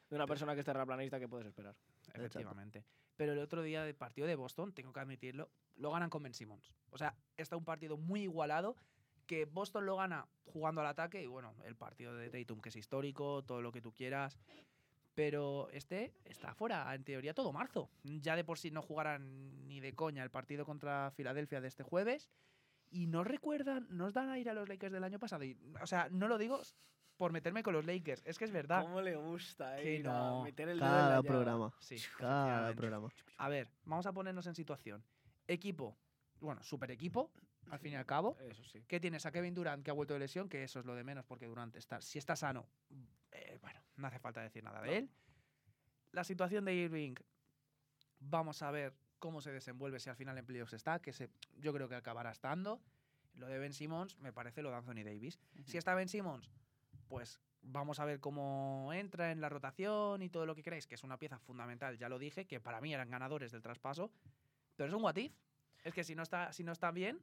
[0.10, 1.75] De una persona que es terraplanista, ¿qué puedes esperar?
[2.13, 2.84] Efectivamente.
[3.15, 6.34] Pero el otro día del partido de Boston, tengo que admitirlo, lo ganan con Ben
[6.34, 6.73] Simmons.
[6.89, 8.75] O sea, está un partido muy igualado
[9.29, 12.75] que Boston lo gana jugando al ataque y bueno, el partido de Tatum que es
[12.75, 14.39] histórico, todo lo que tú quieras.
[15.13, 17.91] Pero este está fuera, en teoría, todo marzo.
[18.01, 21.83] Ya de por sí no jugarán ni de coña el partido contra Filadelfia de este
[21.83, 22.31] jueves.
[22.89, 25.43] Y no recuerdan, nos dan a ir a los Lakers del año pasado.
[25.43, 26.59] Y, o sea, no lo digo
[27.15, 28.81] por meterme con los Lakers, es que es verdad.
[28.81, 29.99] ¿Cómo le gusta, eh?
[29.99, 30.41] no.
[30.41, 31.71] meter el dedo en la Cada programa.
[31.77, 33.09] Sí, Cada programa.
[33.37, 35.03] A ver, vamos a ponernos en situación.
[35.47, 35.95] Equipo,
[36.39, 37.31] bueno, super equipo,
[37.69, 38.38] al fin y al cabo.
[38.39, 38.84] Eso sí.
[38.88, 40.49] ¿Qué tienes a Kevin Durant que ha vuelto de lesión?
[40.49, 42.67] Que eso es lo de menos porque Durant está, si está sano,
[43.32, 45.10] eh, bueno, no hace falta decir nada de él.
[46.12, 47.15] La situación de Irving,
[48.19, 51.73] vamos a ver cómo se desenvuelve si al final en playoffs está, que se, yo
[51.73, 52.82] creo que acabará estando.
[53.34, 55.39] Lo de Ben Simmons me parece lo de Anthony Davis.
[55.65, 56.49] Si está Ben Simmons,
[57.08, 60.95] pues vamos a ver cómo entra en la rotación y todo lo que queráis, que
[60.95, 64.12] es una pieza fundamental, ya lo dije, que para mí eran ganadores del traspaso,
[64.75, 65.34] pero es un what if.
[65.84, 67.21] Es que si no está, si no está bien,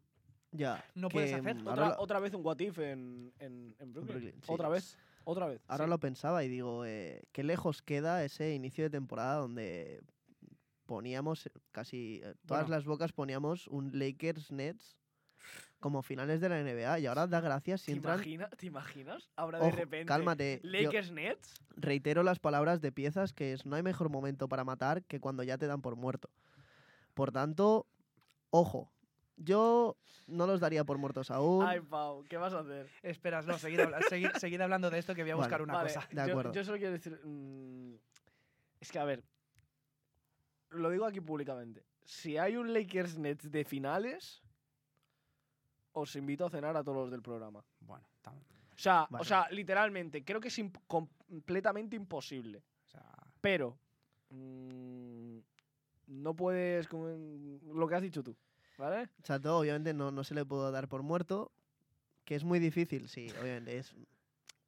[0.57, 0.85] Ya.
[0.95, 4.14] No puedes hacer mm, Otra, lo- otra vez un what if en, en, en Brooklyn.
[4.21, 4.53] Brooklyn, sí.
[4.53, 4.99] Otra vez.
[5.25, 5.61] Otra vez.
[5.69, 5.90] ahora sí.
[5.90, 10.01] lo pensaba y digo, eh, qué lejos queda ese inicio de temporada donde
[10.87, 12.77] poníamos casi eh, todas Bueno.
[12.77, 14.97] las bocas poníamos un Lakers Nets
[15.81, 18.14] como finales de la NBA y ahora da gracias si ¿Te, entran.
[18.19, 19.31] imagina- ¿Te imaginas?
[19.37, 20.07] Ahora de Ojo, repente.
[20.07, 20.61] cálmate.
[20.62, 21.61] Lakers Nets.
[21.77, 25.42] reitero las palabras de piezas que es no hay mejor momento para matar que cuando
[25.42, 26.31] ya te dan por muerto.
[27.14, 27.87] Por tanto,
[28.51, 28.90] ojo.
[29.37, 29.96] Yo
[30.27, 31.64] no los daría por muertos aún.
[31.66, 32.88] Ay, Pau, ¿qué vas a hacer?
[33.03, 35.44] Esperas, no, seguid, habla- seguid- seguid hablando de esto que voy a Vale.
[35.46, 36.09] buscar una Vale, cosa.
[36.11, 36.53] De yo- acuerdo.
[36.53, 37.20] Yo, solo quiero decir.
[37.22, 37.94] mm,
[38.81, 39.22] es que, a ver.
[40.70, 41.85] Lo digo aquí públicamente.
[42.05, 44.42] Si hay un Lakers Nets de finales,
[45.92, 47.64] os invito a cenar a todos los del programa.
[47.81, 48.35] Bueno, tam-
[48.75, 49.22] O sea, Vale.
[49.22, 52.62] o sea literalmente, creo que es imp- completamente imposible.
[53.40, 53.79] Pero
[54.31, 55.38] mm,
[56.09, 58.37] no puedes, como en- lo que has dicho tú,
[58.77, 59.09] ¿vale?
[59.23, 61.53] Chato, obviamente no, no se le puedo dar por muerto,
[62.25, 63.95] que es muy difícil, sí, obviamente es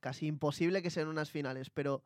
[0.00, 2.02] casi imposible que sean unas finales, pero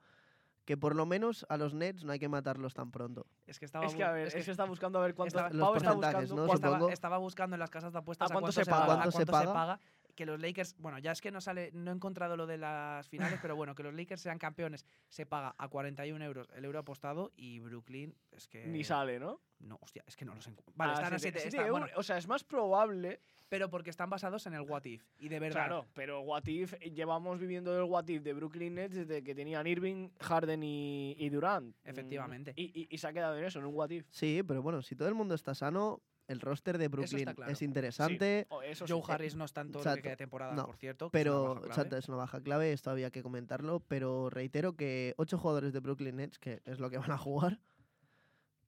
[0.65, 3.27] que por lo menos a los Nets no hay que matarlos tan pronto.
[3.47, 5.15] Es que estaba Es que, a ver, es es que que está buscando a ver
[5.15, 5.37] cuánto...
[5.37, 6.47] estaba- Los Pau está porcentajes, buscando ¿no?
[6.47, 9.03] cuánto- estaba, estaba buscando en las casas de apuestas ¿A cuánto se paga, paga?
[9.03, 9.81] a ¿Cuánto se paga?
[10.23, 13.09] Que los Lakers, bueno, ya es que no sale, no he encontrado lo de las
[13.09, 16.79] finales, pero bueno, que los Lakers sean campeones se paga a 41 euros el euro
[16.79, 19.41] apostado y Brooklyn es que Ni sale, ¿no?
[19.59, 20.73] no, hostia, es que no los encuentro.
[20.77, 21.91] Vale, Ah, están a siete- 7, siete euros.
[21.97, 25.39] O sea, es más probable pero porque están basados en el What If y de
[25.39, 25.67] verdad.
[25.67, 29.67] Claro, pero What If, llevamos viviendo el What If de Brooklyn Nets desde que tenían
[29.67, 31.77] Irving, Harden y, y Durant.
[31.85, 32.53] Mm, Efectivamente.
[32.57, 34.07] Y, y- y se ha quedado en eso, en un What If.
[34.11, 36.01] Sí, pero bueno, si todo el mundo está sano,
[36.33, 37.53] el roster de Brooklyn claro.
[37.53, 39.13] es interesante, Oh, eso Joe sí.
[39.13, 39.81] Harris no lo exacto.
[39.97, 41.11] que queda de temporada, No, por cierto.
[41.11, 44.75] que es una pero exacto, es una baja clave, esto había que comentarlo, pero reitero
[44.75, 47.61] que ocho jugadores de Brooklyn Nets, que es lo que van a jugar,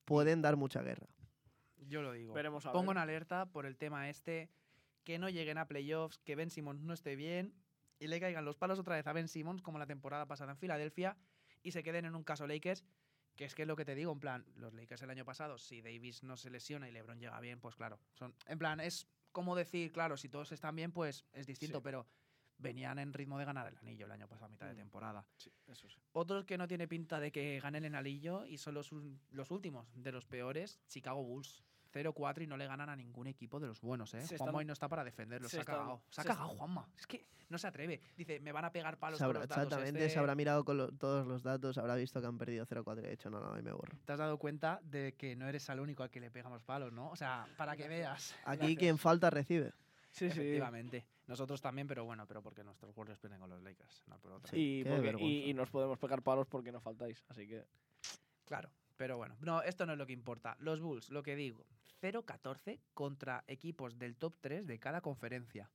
[0.04, 1.06] pueden dar mucha guerra.
[1.86, 2.32] Yo lo digo.
[2.34, 2.96] Veremos a Pongo ver.
[2.96, 4.50] en alerta por el tema este,
[5.04, 7.54] que no lleguen a playoffs, que Ben Simmons no esté bien
[7.98, 10.58] y le caigan los palos otra vez a Ben Simmons como la temporada pasada en
[10.58, 11.16] Filadelfia
[11.62, 12.84] y se queden en un caso Lakers,
[13.36, 15.58] que es que es lo que te digo, en plan, los Lakers el año pasado,
[15.58, 19.08] si Davis no se lesiona y LeBron llega bien, pues claro, son en plan, es
[19.32, 21.82] como decir, claro, si todos están bien, pues es distinto, Sí.
[21.84, 22.06] pero
[22.58, 24.78] venían en ritmo de ganar el anillo el año pasado a mitad de Mm.
[24.78, 25.26] temporada.
[25.36, 26.00] Sí, eso sí.
[26.12, 28.90] Otros que no tiene pinta de que ganen el anillo y son los,
[29.30, 31.64] los últimos de los peores, Chicago Bulls.
[31.94, 34.20] 0-4 y no le ganan a ningún equipo de los buenos, ¿eh?
[34.22, 36.02] Se Juanma están- hoy no está para defenderlo, se, se ha están- cagado.
[36.10, 36.88] Se ha cagado, Juanma.
[36.98, 38.00] Es que no se atreve.
[38.16, 39.56] Dice, me van a pegar palos Se con los datos.
[39.64, 40.10] exactamente, este".
[40.14, 43.06] se habrá mirado con lo- todos los datos, habrá visto que han perdido 0-4 y
[43.06, 43.96] ha dicho, no, no, ahí me borro.
[44.04, 46.92] Te has dado cuenta de que no eres el único al que le pegamos palos,
[46.92, 47.10] ¿no?
[47.10, 48.34] O sea, para que veas.
[48.44, 48.78] Aquí Gracias.
[48.78, 49.72] quien falta recibe.
[50.10, 50.40] Sí, sí.
[50.40, 51.06] Efectivamente.
[51.26, 54.50] Nosotros también, pero bueno, pero porque nuestros Warriors pierden con los Lakers, no por otra.
[54.56, 55.24] Y, Qué porque- vergüenza.
[55.46, 57.24] y, y nos podemos pegar palos porque no faltáis.
[57.28, 57.64] Así que.
[58.44, 60.54] Claro, pero bueno, no, esto no es lo que importa.
[60.60, 61.64] Los Bulls, lo que digo,
[62.04, 65.70] 0-14 contra equipos del top 3 de cada conferencia.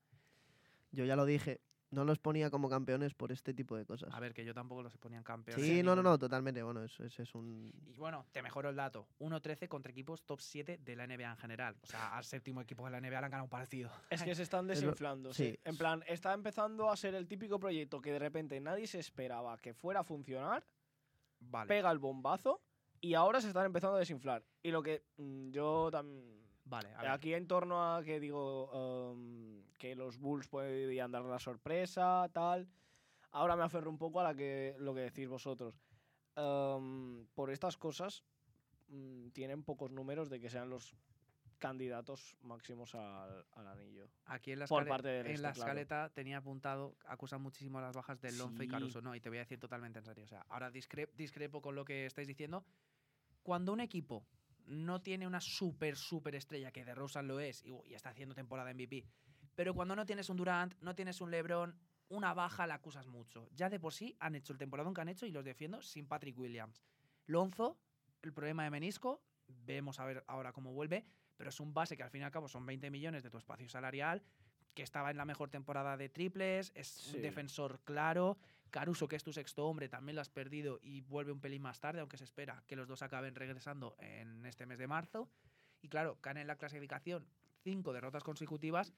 [0.91, 1.61] Yo ya lo dije,
[1.91, 4.13] no los ponía como campeones por este tipo de cosas.
[4.13, 5.65] A ver, que yo tampoco los ponían campeones.
[5.65, 6.61] Sí, no, no, no, totalmente.
[6.61, 7.73] Bueno, eso, eso es un...
[7.87, 9.07] Y bueno, te mejoro el dato.
[9.19, 11.75] 1-13 contra equipos top 7 de la NBA en general.
[11.81, 13.89] O sea, al séptimo equipo de la NBA le han ganado un partido.
[14.09, 15.33] Es que se están desinflando.
[15.33, 15.51] sí.
[15.51, 15.59] sí.
[15.63, 19.57] En plan, está empezando a ser el típico proyecto que de repente nadie se esperaba
[19.57, 20.63] que fuera a funcionar.
[21.39, 21.67] Vale.
[21.67, 22.61] Pega el bombazo.
[23.01, 24.43] Y ahora se están empezando a desinflar.
[24.61, 26.39] Y lo que mm, yo también.
[26.65, 27.11] Vale, a ver.
[27.11, 32.67] Aquí en torno a que digo um, que los Bulls podían dar la sorpresa, tal.
[33.31, 35.79] Ahora me aferro un poco a la que, lo que decís vosotros.
[36.35, 38.23] Um, por estas cosas
[38.89, 40.95] mm, tienen pocos números de que sean los
[41.59, 44.09] candidatos máximos al, al anillo.
[44.25, 45.67] Aquí en la, por parte del en este, la claro.
[45.67, 48.67] escaleta tenía apuntado, acusan muchísimo las bajas de Lonzo y.
[48.67, 49.01] Caruso.
[49.01, 50.23] No, y te voy a decir totalmente en serio.
[50.23, 52.65] O sea, ahora discre- discrepo con lo que estáis diciendo.
[53.43, 54.25] Cuando un equipo
[54.65, 58.35] no tiene una súper, súper estrella, que de Rosen lo es y, y está haciendo
[58.35, 59.05] temporada MVP,
[59.55, 61.75] pero cuando no tienes un Durant, no tienes un LeBron,
[62.09, 63.49] una baja la acusas mucho.
[63.51, 66.07] Ya de por sí han hecho el temporadón que han hecho y los defiendo sin
[66.07, 66.83] Patrick Williams.
[67.25, 67.77] Lonzo,
[68.21, 71.05] el problema de menisco, vemos a ver ahora cómo vuelve,
[71.39, 73.37] pero es un base que al fin y al cabo son 20 millones de tu
[73.37, 74.21] espacio salarial,
[74.73, 77.15] que estaba en la mejor temporada de triples, es Sí.
[77.15, 78.37] un defensor claro.
[78.71, 81.79] Caruso, que es tu sexto hombre, también lo has perdido y vuelve un pelín más
[81.79, 85.29] tarde, aunque se espera que los dos acaben regresando en este mes de marzo.
[85.81, 87.25] Y claro, caen en la clasificación
[87.63, 88.93] cinco derrotas consecutivas,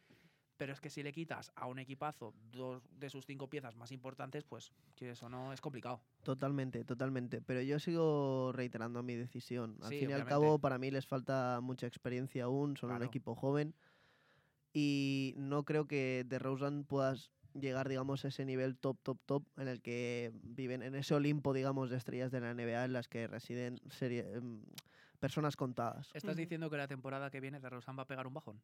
[0.62, 3.92] pero es que si le quitas a un equipazo dos de sus cinco piezas más
[3.92, 6.02] importantes, pues que eso no es complicado.
[6.22, 7.42] Totalmente, totalmente.
[7.42, 9.80] Pero yo sigo reiterando mi decisión.
[9.82, 13.02] Al Sí, fin y al cabo, para mí les falta mucha experiencia aún, son un
[13.02, 13.74] equipo joven.
[14.72, 19.44] Y no creo que de Rosen puedas llegar, digamos, a ese nivel top, top, top,
[19.58, 23.08] en el que viven en ese Olimpo, digamos, de estrellas de la NBA en las
[23.08, 24.62] que residen serie- em,
[25.20, 26.12] personas contadas.
[26.14, 28.62] ¿Estás diciendo que la temporada que viene de Rosan va a pegar un bajón?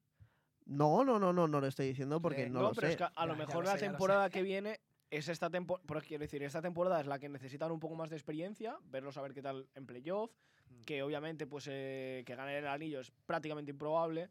[0.68, 2.92] No, no, no, no, no lo estoy diciendo porque Sí, no, No, lo pero sé.
[2.94, 5.50] es que a Ya, lo ya mejor lo la sé, temporada que viene es esta
[5.50, 5.86] temporada.
[5.88, 9.18] Pero quiero decir, esta temporada es la que necesitan un poco más de experiencia, verlos
[9.18, 10.32] a ver qué tal en playoff.
[10.70, 10.82] Mm.
[10.82, 14.30] Que obviamente, pues eh, que ganen el anillo es prácticamente improbable.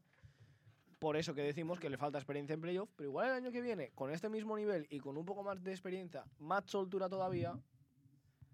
[0.98, 2.90] Por eso que decimos que le falta experiencia en playoff.
[2.96, 5.62] Pero igual el año que viene, con este mismo nivel y con un poco más
[5.62, 7.58] de experiencia, más soltura todavía,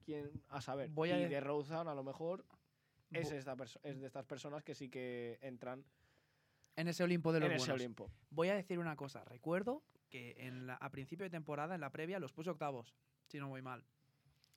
[0.05, 0.90] quién a saber.
[0.90, 2.45] Voy a y de- Rosen, a lo mejor,
[3.11, 5.85] es, esta es de estas personas que sí que entran
[6.76, 7.80] En ese Olimpo de los en ese buenos.
[7.80, 8.11] Olimpo.
[8.30, 9.24] Voy a decir una cosa.
[9.24, 12.94] Recuerdo que en la- a principio de temporada, en la previa, los puse octavos,
[13.26, 13.85] si no voy mal.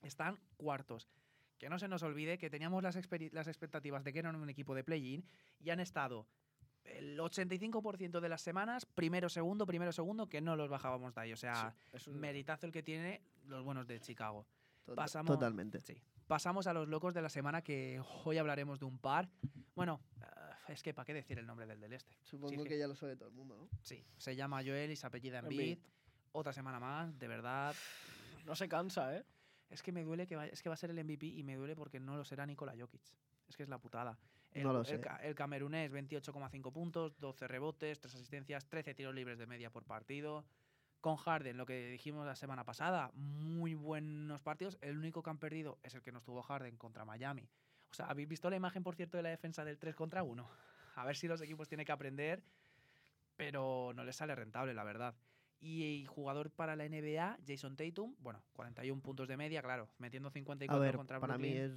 [0.02, 1.10] Están cuartos.
[1.58, 4.84] Que no se nos olvide que teníamos las, expectativas de que eran un equipo de
[4.84, 5.26] play-in
[5.60, 6.28] y han estado
[6.84, 11.34] el 85% de las semanas, primero, segundo, primero, segundo, que no los bajábamos de ahí.
[11.34, 14.46] O sea, Sí, es un- meritazo el que tiene los buenos de Chicago.
[14.84, 15.80] To- Pasamos, Totalmente.
[15.80, 15.96] Sí.
[16.28, 19.30] pasamos a los locos de la semana que hoy hablaremos de un par.
[19.76, 20.00] Bueno,
[20.68, 22.16] es que para qué decir el nombre del del este.
[22.24, 23.70] Supongo Sí, que ya lo sabe todo el mundo, ¿no?
[23.82, 25.78] Sí, se llama Joel y se apellida Embiid.
[26.32, 27.76] Otra semana más, de verdad.
[28.46, 29.24] No se cansa, ¿eh?
[29.70, 31.56] Es que me duele que va, es que va a ser el MVP y me
[31.56, 33.02] duele porque no lo será Nikola Jokic.
[33.48, 34.18] Es que es la putada.
[34.52, 35.00] El, No lo el sé.
[35.02, 39.84] ca- el camerunés, 28,5 puntos, 12 rebotes, 3 asistencias, 13 tiros libres de media por
[39.86, 40.46] partido.
[41.02, 44.78] Con Harden, lo que dijimos la semana pasada, muy buenos partidos.
[44.82, 47.48] El único que han perdido es el que nos tuvo Harden contra Miami.
[47.92, 50.48] O sea, ¿habéis visto la imagen, por cierto, de la defensa del 3 contra 1?
[50.96, 52.44] A ver si los equipos tienen que aprender,
[53.36, 55.16] pero no les sale rentable, la verdad.
[55.68, 60.76] Y jugador para la NBA, Jason Tatum, bueno, 41 puntos de media, claro, metiendo 54
[60.76, 61.72] A ver, contra para mí es,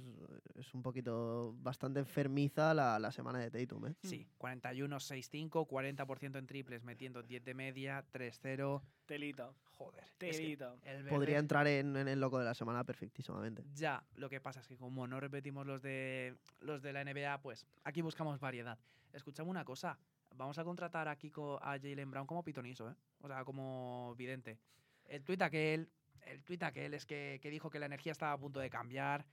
[0.53, 3.95] es un poquito bastante enfermiza la, la semana de Tatum, ¿eh?
[4.03, 8.83] Sí, 41-6-5, 40% en triples, metiendo 10 de media, 3-0.
[9.07, 9.51] Telita.
[9.71, 10.03] Joder.
[10.03, 10.75] es que Telita.
[10.83, 13.63] el Podría entrar en, en el loco de la semana perfectísimamente.
[13.73, 17.41] Ya, lo que pasa es que como no repetimos los de los de la NBA,
[17.41, 18.77] pues aquí buscamos variedad.
[19.13, 19.97] Escuchame una cosa,
[20.39, 22.95] vamos a contratar a Kiko a Jalen Brown como pitoniso, ¿eh?
[23.21, 24.57] O sea, como vidente.
[25.05, 25.89] El tuit aquel,
[26.25, 29.25] el tuit aquel es que, que dijo que la energía estaba a punto de cambiar.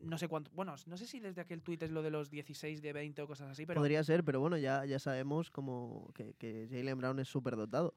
[0.00, 2.80] No sé cuánto, bueno, no sé si desde aquel tuit es lo de los 16
[2.82, 6.34] de 20 o cosas así, pero Podría ser, pero bueno, ya, ya sabemos como que,
[6.34, 7.94] que Jalen Brown es súper dotado.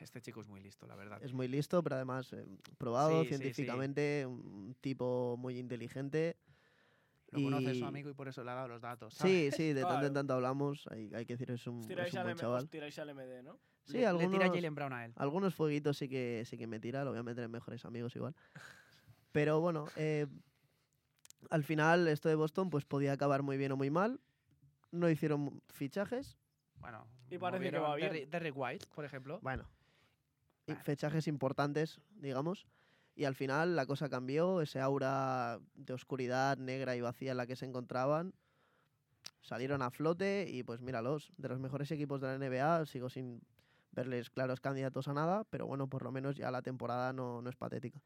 [0.00, 1.22] este chico es muy listo, la verdad.
[1.22, 2.46] Es muy listo, pero además eh,
[2.78, 3.38] probado Sí, sí, sí.
[3.38, 6.36] científicamente, un tipo muy inteligente.
[7.32, 9.14] Lo conoce y- su amigo y por eso le ha dado los datos.
[9.14, 9.54] ¿sabes?
[9.54, 11.88] Sí, sí, de tanto en tanto hablamos, hay, hay que decir, es un, Os es
[11.88, 12.62] tiráis, un al buen chaval.
[12.64, 13.58] os tiráis al MD, ¿no?
[13.84, 15.12] Sí, le, le algunos, tira Jalen Brown a él.
[15.16, 18.14] algunos fueguitos sí que, sí que me tira, lo voy a meter en mejores amigos
[18.14, 18.34] igual.
[19.32, 20.26] Pero bueno, eh,
[21.50, 24.20] al final esto de Boston pues podía acabar muy bien o muy mal.
[24.90, 26.36] No hicieron fichajes,
[26.80, 28.28] Bueno, Y parece que va bien.
[28.30, 29.40] Derrick White, por ejemplo.
[29.40, 29.68] bueno,
[30.66, 30.82] Bueno.
[30.84, 32.66] fichajes importantes, digamos.
[33.14, 37.46] Y al final la cosa cambió, ese aura de oscuridad negra y vacía en la
[37.46, 38.32] que se encontraban,
[39.42, 43.42] salieron a flote y pues míralos, de los mejores equipos de la NBA, sigo sin
[43.90, 47.50] verles claros candidatos a nada, pero bueno, por lo menos ya la temporada no, no
[47.50, 48.00] es patética.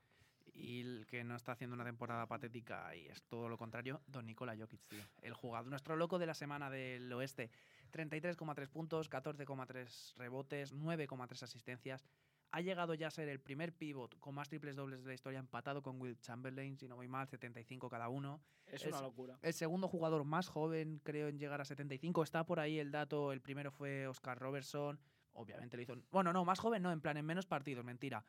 [0.57, 4.27] Y el que no está haciendo una temporada patética y es todo lo contrario, Don
[4.27, 4.81] Nikola Jokic.
[5.21, 7.51] El jugador, nuestro loco de la semana del oeste.
[7.93, 12.05] 33,3 puntos, 14,3 rebotes, 9,3 asistencias.
[12.53, 15.39] Ha llegado ya a ser el primer pivot con más triples dobles de la historia,
[15.39, 18.41] empatado con Will Chamberlain, si no voy mal, 75 cada uno.
[18.67, 19.39] Es, Es- una locura.
[19.43, 22.23] El segundo jugador más joven, creo, en llegar a 75.
[22.23, 23.33] Está por ahí el dato.
[23.33, 24.99] El primero fue Oscar Robertson.
[25.35, 25.93] Obviamente lo hizo.
[25.93, 28.25] en- Bueno, no, más joven no, en plan, en menos partidos, mentira.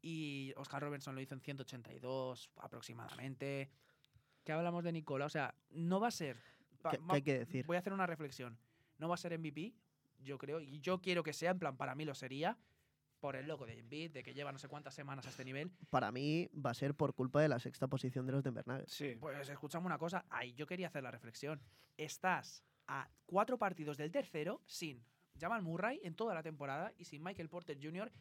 [0.00, 3.70] Y Oscar Robertson lo hizo en 182 aproximadamente.
[4.44, 5.24] ¿Qué hablamos de Nicola?
[5.26, 6.36] O sea, no va a ser.
[6.90, 7.66] ¿Qué, hay que decir?
[7.66, 8.56] Voy a hacer una reflexión.
[8.98, 9.74] No va a ser MVP,
[10.20, 10.60] yo creo.
[10.60, 12.56] Y yo quiero que sea, en plan, para mí lo sería.
[13.20, 15.70] Por el loco de Embiid, de que lleva no sé cuántas semanas a este nivel.
[15.90, 18.92] Para mí va a ser por culpa de la sexta posición de los Denver Nuggets.
[18.92, 19.16] Sí.
[19.18, 21.60] Pues escuchame una cosa, ahí yo quería hacer la reflexión.
[21.96, 25.02] Estás a cuatro partidos del tercero sin
[25.40, 28.12] Jamal Murray en toda la temporada y sin Michael Porter Jr.,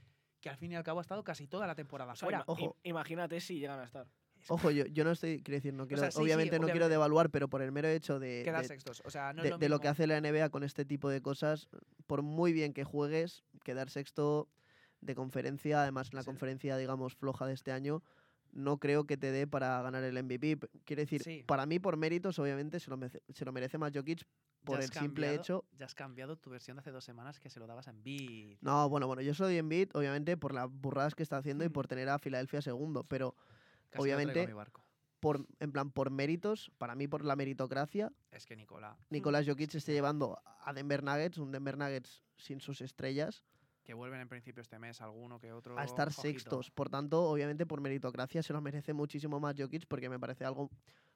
[0.41, 2.39] que al fin y al cabo ha estado casi toda la temporada O sea, fuera.
[2.39, 2.61] ima- Ojo.
[2.61, 4.07] im- imagínate si llegan a estar.
[4.39, 6.67] Es- Ojo, yo, yo no estoy, quiero decir, no quiero, sea, sí, sí, obviamente no
[6.67, 9.01] quiero devaluar, pero por el mero hecho de, quedar de- sextos.
[9.05, 11.21] O sea, no de, lo de lo que hace la NBA con este tipo de
[11.21, 11.67] cosas,
[12.07, 14.47] por muy bien que juegues, quedar sexto
[15.05, 16.25] de conferencia, además en la Sí.
[16.27, 18.03] conferencia, digamos, floja de este año,
[18.51, 20.57] no creo que te dé para ganar el MVP.
[20.85, 21.43] Quiero decir, Sí.
[21.45, 24.25] para mí, por méritos, obviamente, se lo, merece, se lo merece más Jokic
[24.63, 25.65] por el simple hecho.
[25.77, 28.57] Ya has cambiado tu versión de hace dos semanas que se lo dabas a Embiid.
[28.61, 31.73] No, bueno, bueno, yo soy Embiid, obviamente, por las burradas que está haciendo y Mm.
[31.73, 33.35] por tener a Filadelfia segundo, pero
[33.89, 34.53] Casi lo a obviamente-
[35.19, 39.73] por, en plan, por méritos, para mí, por la meritocracia, Es que Nicola, Nicolás Jokic
[39.73, 43.43] esté llevando a Denver Nuggets, un Denver Nuggets sin sus estrellas,
[43.85, 45.77] que vuelven en principio este mes alguno que otro.
[45.79, 46.21] a estar ojito.
[46.23, 46.71] sextos.
[46.71, 50.69] Por tanto, obviamente por meritocracia se lo merece muchísimo más Jokic porque me parece algo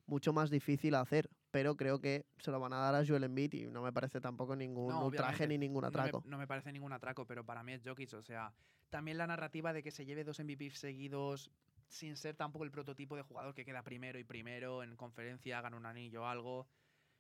[0.05, 1.29] mucho más difícil hacer.
[1.51, 4.21] Pero creo que se lo van a dar a Joel Embiid y no me parece
[4.21, 5.58] tampoco ningún No, ultraje obviamente.
[5.58, 6.23] ni ningún No me- atraco.
[6.27, 8.13] No me, parece ningún atraco, pero para mí es Jokic.
[8.13, 8.53] O sea,
[8.91, 11.51] también la narrativa de que se lleve dos MVP seguidos
[11.88, 15.75] sin ser tampoco el prototipo de jugador que queda primero y primero en conferencia, gana
[15.75, 16.67] un anillo o algo.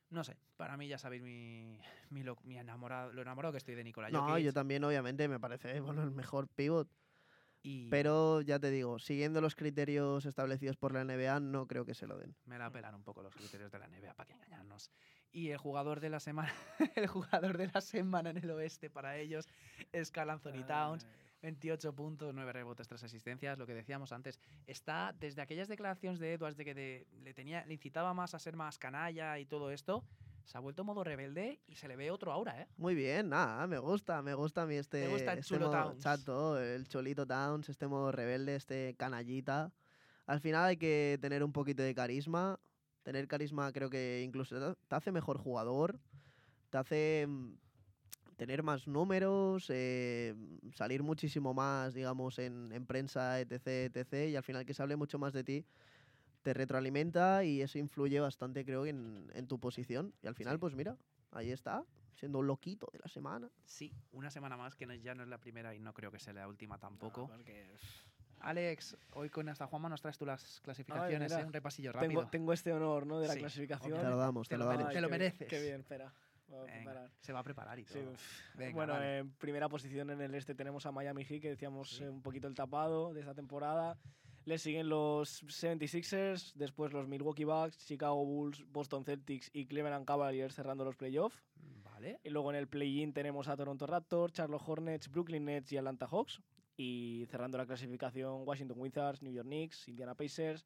[0.09, 3.75] No sé, para mí ya sabéis mi, mi, lo, mi enamorado, lo enamorado que estoy
[3.75, 4.45] de Nikola No, Jokic.
[4.45, 6.89] yo también, obviamente, me parece bueno, el mejor pivot.
[7.61, 11.93] y Pero ya te digo, siguiendo los criterios establecidos por la NBA, no creo que
[11.93, 12.35] se lo den.
[12.45, 14.89] me la pelan un poco los criterios de la NBA, para que engañarnos.
[15.31, 16.51] Y el jugador de la semana,
[16.95, 19.47] el jugador de la semana en el oeste para ellos
[19.91, 21.05] es Carl Anthony Towns.
[21.41, 24.39] 28 puntos, 9 rebotes, 3 asistencias, lo que decíamos antes.
[24.67, 28.39] Está desde aquellas declaraciones de Edwards de que de- le, tenía, le incitaba más a
[28.39, 30.03] ser más canalla y todo esto,
[30.43, 32.67] se ha vuelto modo rebelde y se le ve otro aura, ¿eh?
[32.77, 35.83] Muy bien, nada, me gusta, me gusta a mí este, gusta el este chulo modo
[35.83, 35.99] Towns.
[36.03, 39.71] chato, el cholito Towns, este modo rebelde, este canallita.
[40.25, 42.59] Al final hay que tener un poquito de carisma.
[43.03, 45.99] Tener carisma creo que incluso te- te hace mejor jugador,
[46.69, 47.53] te hace mm,
[48.39, 50.33] tener más números, eh,
[50.73, 54.29] salir muchísimo más, digamos, en, en prensa, etc, etc.
[54.29, 55.65] Y al final que se hable mucho más de ti,
[56.41, 60.13] te retroalimenta y eso influye bastante, creo, en, en tu posición.
[60.23, 60.59] Y al final, Sí.
[60.61, 60.95] pues mira,
[61.31, 61.83] ahí está,
[62.15, 63.49] siendo un loquito de la semana.
[63.65, 66.19] Sí, una semana más, que no- ya no es la primera y no creo que
[66.19, 67.23] sea la última tampoco.
[67.23, 67.65] No, porque,
[68.39, 71.29] Alex, hoy con esta Juanma nos traes tú las clasificaciones.
[71.33, 71.43] ¿eh?
[71.43, 72.21] un repasillo rápido.
[72.21, 73.19] tengo, tengo este honor, ¿no?
[73.19, 73.99] De la Sí, clasificación.
[73.99, 74.85] Te lo damos, te, Te lo lo damos.
[74.85, 75.47] mere- te lo mereces.
[75.49, 76.13] Qué bien, espera.
[76.49, 78.11] Voy a Venga, se va a preparar y Sí, todo.
[78.11, 78.55] uf.
[78.55, 79.17] Venga, bueno, dale.
[79.19, 82.03] en primera posición en el este tenemos a Miami Heat, que decíamos Sí.
[82.03, 83.97] eh, un poquito el tapado de esta temporada.
[84.45, 90.55] Le siguen los 76ers, después los Milwaukee Bucks, Chicago Bulls, Boston Celtics y Cleveland Cavaliers
[90.55, 91.37] cerrando los playoffs.
[91.83, 92.19] Vale.
[92.23, 96.07] Y luego en el play-in tenemos a Toronto Raptors, Charlotte Hornets, Brooklyn Nets y Atlanta
[96.07, 96.41] Hawks.
[96.77, 100.65] Y cerrando la clasificación Washington Wizards, New York Knicks, Indiana Pacers.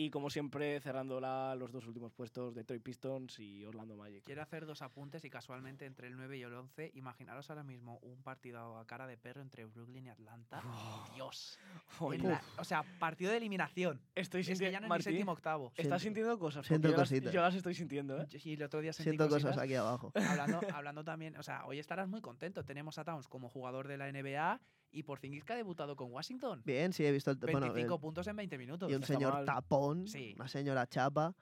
[0.00, 4.22] Y como siempre cerrando la- los dos últimos puestos, Detroit Pistons y Orlando Magic.
[4.22, 7.98] Quiero hacer dos apuntes y casualmente entre el 9 y el 11, imaginaros ahora mismo
[8.02, 10.62] un partido a cara de perro entre Brooklyn y Atlanta.
[11.16, 11.58] Dios.
[12.12, 14.00] En la- o sea, partido de eliminación.
[14.14, 15.70] estoy Es que ya sintiendo, no es Martín, séptimo octavo.
[15.70, 16.64] Siento- ¿estás sintiendo cosas?
[16.64, 17.32] Siento yo, las, cositas.
[17.32, 18.26] yo las estoy sintiendo, ¿eh?
[18.44, 20.12] Y el otro día sentí Siento cosas aquí abajo.
[20.14, 22.64] Hablando, hablando también, o sea, hoy estarás muy contento.
[22.64, 24.60] Tenemos a Towns como jugador de la NBA
[24.90, 26.62] y por fin que ha debutado con Washington.
[26.64, 27.36] Bien, sí, he visto el...
[27.38, 28.90] 25 bueno, el- puntos en 20 minutos.
[28.90, 29.44] y un señor mal.
[29.44, 30.34] tapón, Sí.
[30.36, 31.34] una señora chapa.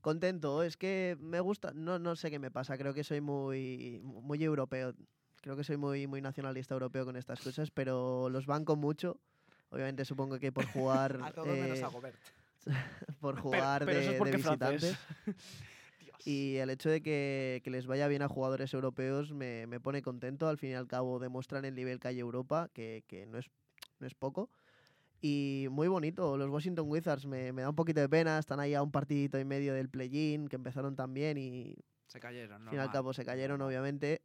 [0.00, 4.00] Contento, es que me gusta, no, no sé qué me pasa, creo que soy muy,
[4.04, 4.94] muy europeo,
[5.42, 9.18] creo que soy muy, muy nacionalista europeo con estas cosas, pero los banco mucho.
[9.70, 12.16] Obviamente supongo que por jugar, A menos eh, a Gobert.
[13.20, 14.98] por Pero- jugar pero eso de, es de visitantes.
[16.24, 20.02] Y el hecho de que, que les vaya bien a jugadores europeos me, me pone
[20.02, 20.48] contento.
[20.48, 23.46] Al fin y al cabo demuestran el nivel que hay Europa, que, que no, es,
[24.00, 24.50] no es poco.
[25.20, 28.74] Y muy bonito, los Washington Wizards me, me da un poquito de pena, están ahí
[28.74, 31.74] a un partidito y medio del play-in, que empezaron tan bien y
[32.06, 34.22] Se cayeron, al fin y al cabo se cayeron, obviamente.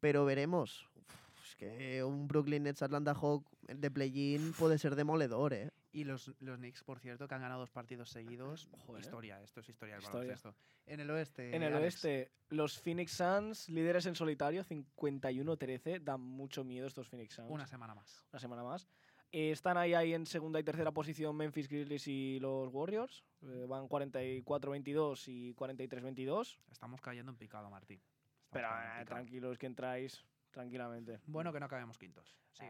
[0.00, 0.90] Pero veremos.
[0.94, 5.70] Uf, es que un Brooklyn Nets Atlanta Hawk de play-in puede ser demoledor, ¿eh?
[5.94, 8.68] Y los, los Knicks, por cierto, que han ganado dos partidos seguidos.
[8.88, 8.98] ¿eh?
[8.98, 10.52] Historia, esto es historia del baloncesto.
[10.86, 11.54] En el oeste.
[11.54, 16.00] En el Alex, oeste, los Phoenix Suns, líderes en solitario, 51-13.
[16.02, 17.48] Dan mucho miedo estos Phoenix Suns.
[17.48, 18.26] Una semana más.
[18.32, 18.88] una semana más.
[19.30, 23.24] Eh, están ahí, ahí en segunda y tercera posición Memphis Grizzlies y los Warriors.
[23.42, 26.58] Eh, van 44-22 y 43-22.
[26.72, 28.00] Estamos cayendo en picado, Martín.
[28.00, 29.04] Estamos Pero eh, picado.
[29.04, 31.20] tranquilos que entráis tranquilamente.
[31.26, 32.36] Bueno, que no acabemos quintos.
[32.52, 32.64] Sí.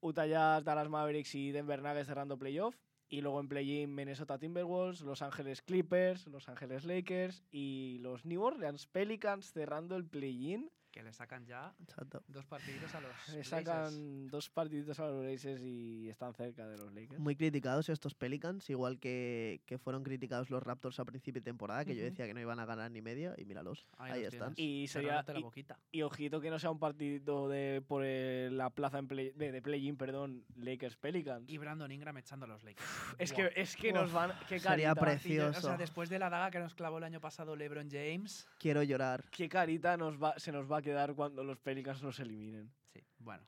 [0.00, 2.76] Utah Jazz, Dallas Mavericks y Denver Nuggets cerrando playoff.
[3.10, 8.42] Y luego en play-in Minnesota Timberwolves, Los Ángeles Clippers, Los Ángeles Lakers y los New
[8.42, 10.70] Orleans Pelicans cerrando el play-in.
[10.90, 12.22] Que le sacan ya Exacto.
[12.28, 13.10] dos partiditos a los.
[13.28, 13.48] Le Blazers.
[13.48, 17.20] sacan dos partiditos a los Blazers y están cerca de los Lakers.
[17.20, 21.84] Muy criticados estos Pelicans, igual que, que fueron criticados los Raptors a principio de temporada,
[21.84, 24.54] que yo decía que no iban a ganar ni media, y míralos, ahí, los están.
[24.54, 24.84] tienes.
[24.84, 25.78] Y sería la y- boquita.
[25.92, 29.60] Y ojito que no sea un partidito de por la plaza en play, de, de
[29.62, 31.48] play-in, perdón, Lakers Pelicans.
[31.50, 32.88] Y Brandon Ingram echando a los Lakers.
[33.18, 34.32] Es que, es que Uf, nos van.
[34.48, 35.68] Qué sería carita, pre- Y yo- O precioso.
[35.68, 38.48] sea, después de la daga que nos clavó el año pasado LeBron James.
[38.58, 39.24] Quiero llorar.
[39.30, 42.72] qué carita nos va, se nos va a quedar cuando los Pelicans nos eliminen.
[42.92, 43.44] Sí, bueno.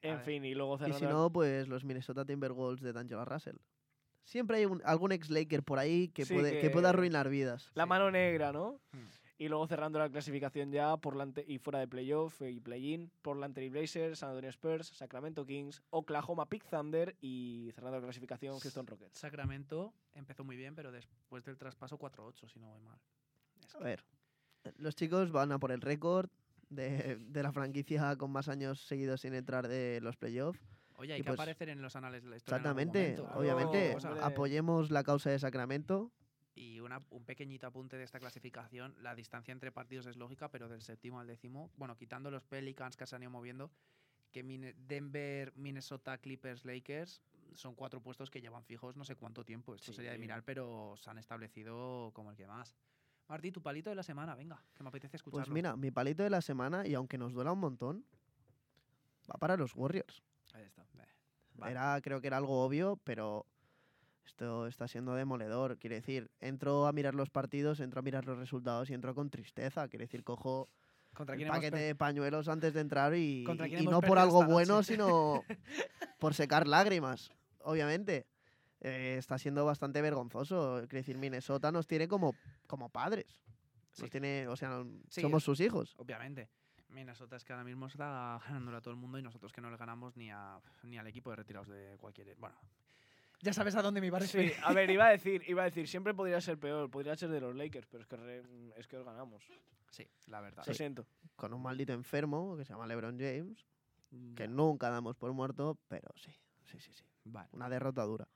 [0.00, 0.98] En fin, y luego Y cerrando.
[0.98, 3.56] si no, pues los Minnesota Timberwolves de D'Angelo Russell.
[4.24, 6.60] Siempre hay un- algún ex-Laker por ahí que, Sí, puede, que...
[6.60, 7.70] que- pueda arruinar vidas.
[7.74, 7.88] la sí.
[7.88, 8.80] mano negra, ¿no?
[8.92, 9.06] Hmm.
[9.40, 11.16] Y luego cerrando la clasificación ya por
[11.46, 16.46] y fuera de playoff y play-in, Portland Trail Blazers, San Antonio Spurs, Sacramento Kings, Oklahoma
[16.46, 19.16] Pick Thunder y cerrando la clasificación Houston Rockets.
[19.18, 22.98] Sacramento empezó muy bien, pero después del traspaso 4-8, si no voy mal.
[23.64, 24.04] Es A que- ver,
[24.76, 26.28] los chicos van a por el récord
[26.70, 30.60] de, de la franquicia con más años seguidos sin entrar de los playoffs.
[30.96, 32.56] Oye, hay y que pues- aparecer en los anales de la historia.
[32.58, 33.94] Exactamente, obviamente.
[33.94, 34.20] Hombre.
[34.22, 36.10] Apoyemos la causa de Sacramento.
[36.54, 40.68] Y una- un pequeñito apunte de esta clasificación, la distancia entre partidos es lógica, pero
[40.68, 43.70] del séptimo al décimo, bueno, quitando los Pelicans que se han ido moviendo,
[44.32, 44.42] que
[44.76, 47.22] Denver, Minnesota, Clippers, Lakers
[47.54, 49.74] son cuatro puestos que llevan fijos no sé cuánto tiempo.
[49.74, 50.20] Esto sería de Sí.
[50.20, 52.74] mirar, pero se han establecido como el que más.
[53.28, 55.44] Martí, tu palito de la semana, venga, que me apetece escucharlo.
[55.44, 58.04] Pues mira, mi palito de la semana, y aunque nos duela un montón,
[59.30, 60.22] va para los Warriors.
[60.54, 60.84] Ahí está.
[61.54, 61.72] Vale.
[61.72, 63.44] Era, creo que era algo obvio, pero
[64.24, 65.76] esto está siendo demoledor.
[65.78, 69.28] Quiere decir, entro a mirar los partidos, entro a mirar los resultados y entro con
[69.28, 69.88] tristeza.
[69.88, 70.68] Quiere decir, cojo
[71.14, 74.00] ¿Contra el paquete de pañuelos antes de entrar y, ¿Contra y- quién y hemos no
[74.00, 74.92] por algo bueno, noche?
[74.94, 75.42] sino
[76.20, 78.26] por secar lágrimas, obviamente.
[78.80, 80.76] Eh, está siendo bastante vergonzoso.
[80.88, 82.34] Quiere decir, Minnesota nos tiene como,
[82.66, 83.26] como padres.
[83.98, 84.10] Nos Sí.
[84.10, 85.94] tiene, o sea, Sí, somos es- sus hijos.
[85.98, 86.48] Obviamente.
[86.90, 89.70] Minnesota es que ahora mismo está ganándole a todo el mundo y nosotros que no
[89.70, 92.34] le ganamos ni, a, ni al equipo de retirados de cualquier.
[92.36, 92.56] Bueno,
[93.40, 95.66] Ya sabes a dónde me iba a Sí, a ver, iba a decir, iba a
[95.66, 98.42] decir, siempre podría ser peor, podría ser de los Lakers, pero es que, re-
[98.76, 99.44] es que os ganamos.
[99.90, 100.64] Sí, la verdad.
[100.66, 101.06] Lo siento.
[101.36, 103.66] Con un maldito enfermo que se llama LeBron James,
[104.34, 106.32] que nunca damos por muerto, pero sí,
[106.64, 107.04] sí, sí, sí.
[107.24, 107.48] Vale.
[107.52, 108.26] Una derrota dura.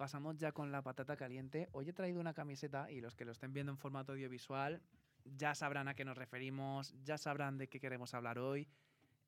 [0.00, 1.68] Pasamos ya con la patata caliente.
[1.72, 4.80] Hoy he traído una camiseta y los que lo estén viendo en formato audiovisual
[5.26, 8.66] ya sabrán a qué nos referimos, ya sabrán de qué queremos hablar hoy.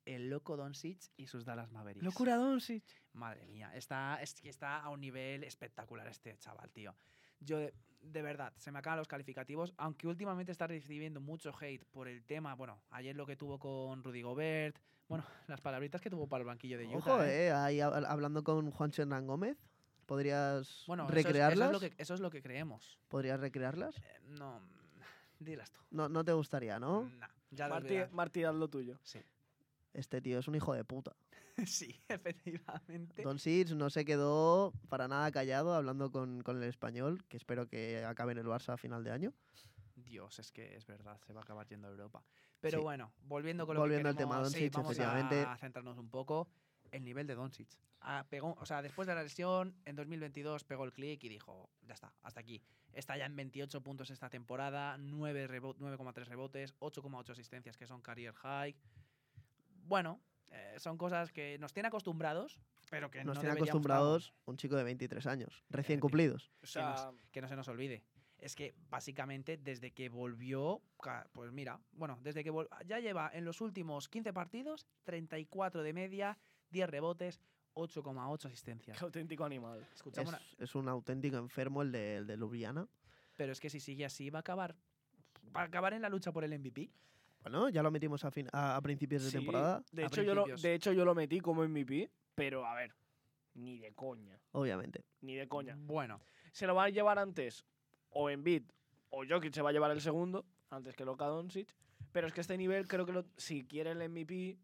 [0.03, 2.03] El loco Doncic y sus Dallas Mavericks.
[2.03, 2.83] Locura Doncic.
[3.13, 6.95] Madre mía, está, es que está a un nivel espectacular este chaval, tío.
[7.39, 7.71] Yo, de,
[8.01, 12.23] de verdad, se me acaban los calificativos, aunque últimamente está recibiendo mucho hate por el
[12.25, 14.75] tema, bueno, ayer lo que tuvo con Rudy Gobert,
[15.07, 16.97] bueno, las palabritas que tuvo para el banquillo de Utah.
[16.97, 17.45] Ojo, ¿eh?
[17.45, 19.55] eh, ahí hab- hablando con Juan Hernán Gómez,
[20.05, 21.69] ¿podrías Bueno, eso es- recrearlas?
[21.69, 22.99] Eso es, lo que, eso es lo que creemos.
[23.07, 23.95] ¿Podrías recrearlas?
[23.97, 24.59] Eh, no,
[25.39, 25.79] dilas tú.
[25.91, 27.09] No, no te gustaría, ¿no?
[27.51, 27.67] Ya
[28.11, 28.99] Martí, haz lo tuyo.
[29.03, 29.19] Sí.
[29.93, 31.15] Este tío es un hijo de puta.
[31.67, 33.21] sí, efectivamente.
[33.21, 37.67] Don Sitch no se quedó para nada callado hablando con, con el español, que espero
[37.67, 39.33] que acabe en el Barça a final de año.
[39.95, 42.23] Dios, es que es verdad, se va a acabar yendo a Europa.
[42.59, 42.83] Pero Sí.
[42.83, 45.41] bueno, volviendo con lo Volviendo al que tema queremos, sí, Doncic, vamos efectivamente.
[45.47, 46.47] a centrarnos un poco.
[46.93, 47.67] El nivel de Doncic.
[48.01, 51.69] Ah, pegó, o sea, después de la lesión, en 2022 pegó el clic y dijo,
[51.87, 52.61] ya está, hasta aquí.
[52.93, 58.01] Está ya en 28 puntos esta temporada, 9 rebo- 9,3 rebotes, 8,8 asistencias que son
[58.01, 58.75] career high.
[59.85, 60.19] Bueno,
[60.51, 64.57] eh, son cosas que nos tienen acostumbrados, pero que Nos no tiene deberíamos, acostumbrados un
[64.57, 66.01] chico de 23 años, recién Efectivamente.
[66.01, 66.51] cumplidos.
[66.61, 68.03] O sea, que no se nos olvide.
[68.37, 70.81] Es que básicamente desde que volvió,
[71.31, 75.93] pues mira, bueno, desde que vol- ya lleva en los últimos 15 partidos 34 de
[75.93, 76.37] media,
[76.73, 77.39] 10 rebotes,
[77.75, 78.97] 8,8 asistencias.
[78.97, 79.87] qué auténtico animal.
[79.93, 82.87] Es, una- es un auténtico enfermo el de, el de Ljubljana.
[83.37, 84.75] pero es que si sigue así va a acabar
[85.55, 86.89] va a acabar en la lucha por el MVP.
[87.41, 90.45] Bueno, ya lo metimos a, fin- a, a principios de temporada, De hecho, yo lo,
[90.45, 92.93] de hecho, yo lo metí como MVP, pero a ver,
[93.55, 94.39] ni de coña.
[94.53, 95.03] obviamente.
[95.21, 95.75] Ni de coña.
[95.77, 96.19] Bueno,
[96.51, 97.65] Se lo va a llevar antes
[98.09, 98.63] o Embiid
[99.09, 101.67] o Jokic se va a llevar el segundo, antes que Luka Doncic.
[102.11, 104.57] Pero es que este nivel creo que lo- si quiere el MVP,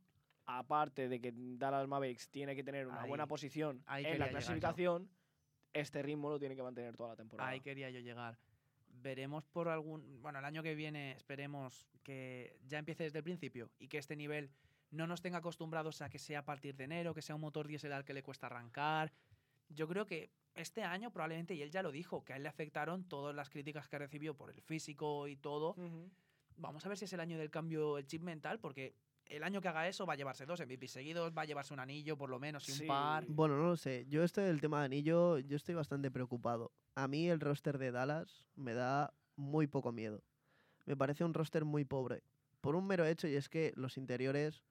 [0.57, 4.31] aparte de que Dallas Mavericks tiene que tener una Ahí- buena posición en la yo.
[4.31, 5.09] clasificación,
[5.73, 7.49] este ritmo lo tiene que mantener toda la temporada.
[7.49, 8.37] ahí quería yo llegar.
[8.87, 13.69] Veremos por algún, bueno, el año que viene esperemos que ya empiece desde el principio
[13.79, 14.49] y que este nivel
[14.91, 17.67] no nos tenga acostumbrados a que sea a partir de enero, que sea un motor
[17.67, 19.13] diésel al que le cuesta arrancar.
[19.69, 22.49] Yo creo que este año probablemente, y él ya lo dijo, que a él le
[22.49, 25.75] afectaron todas las críticas que recibió por el físico y todo.
[26.57, 28.95] Vamos a ver si es el año del cambio, el chip mental, porque
[29.29, 31.79] el año que haga eso va a llevarse dos MVP seguidos, va a llevarse un
[31.79, 32.81] anillo por lo menos y Sí.
[32.83, 33.25] un par.
[33.27, 34.05] Bueno, no lo sé.
[34.09, 36.71] Yo este del tema de anillo, yo estoy bastante preocupado.
[36.95, 40.23] A mí el roster de Dallas me da muy poco miedo.
[40.85, 42.23] Me parece un roster muy pobre.
[42.61, 44.63] Por un mero hecho, y es que los interiores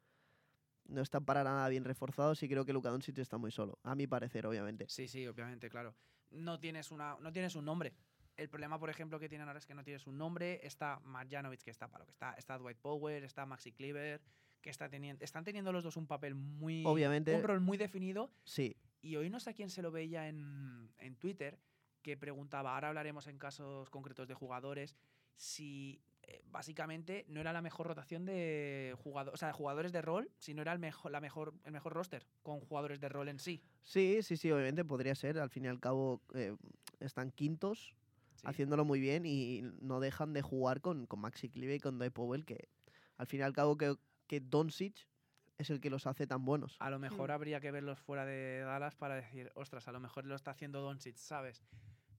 [0.84, 3.78] no están para nada bien reforzados y creo que Luka Doncic está muy solo.
[3.82, 4.86] A mi parecer, obviamente.
[4.88, 5.94] Sí, sí, obviamente, claro.
[6.30, 7.94] No tienes, una, no tienes un nombre.
[8.36, 10.60] El problema, por ejemplo, que tienen ahora es que no tienes un nombre.
[10.66, 12.32] Está Marjanovic, que está para lo que está.
[12.34, 14.20] Está Dwight Power, está Maxi Cleaver,
[14.60, 16.82] que está teniendo, están teniendo los dos un papel muy...
[16.86, 17.34] Obviamente.
[17.34, 18.30] Un rol muy definido.
[18.44, 21.58] Sí, Y hoy no sé a quién se lo veía en, en Twitter,
[22.02, 24.96] que preguntaba, ahora hablaremos en casos concretos de jugadores,
[25.36, 30.02] si eh, básicamente no era la mejor rotación de jugadores, o sea, de jugadores de
[30.02, 33.28] rol, si no era el mejor, la mejor, el mejor roster con jugadores de rol
[33.28, 33.62] en sí.
[33.82, 35.38] sí, sí, sí, obviamente podría ser.
[35.38, 36.56] Al fin y al cabo eh,
[37.00, 37.94] están quintos,
[38.34, 38.46] Sí.
[38.46, 42.12] haciéndolo muy bien y no dejan de jugar con, con Maxi Cleaver y con Dwight
[42.12, 42.68] Powell, que
[43.16, 43.96] al fin y al cabo que,
[44.28, 45.08] que Doncic
[45.56, 46.76] es el que los hace tan buenos.
[46.78, 47.32] A lo mejor Hmm.
[47.32, 50.80] habría que verlos fuera de Dallas para decir, ostras, a lo mejor lo está haciendo
[50.80, 51.64] Doncic, ¿sabes?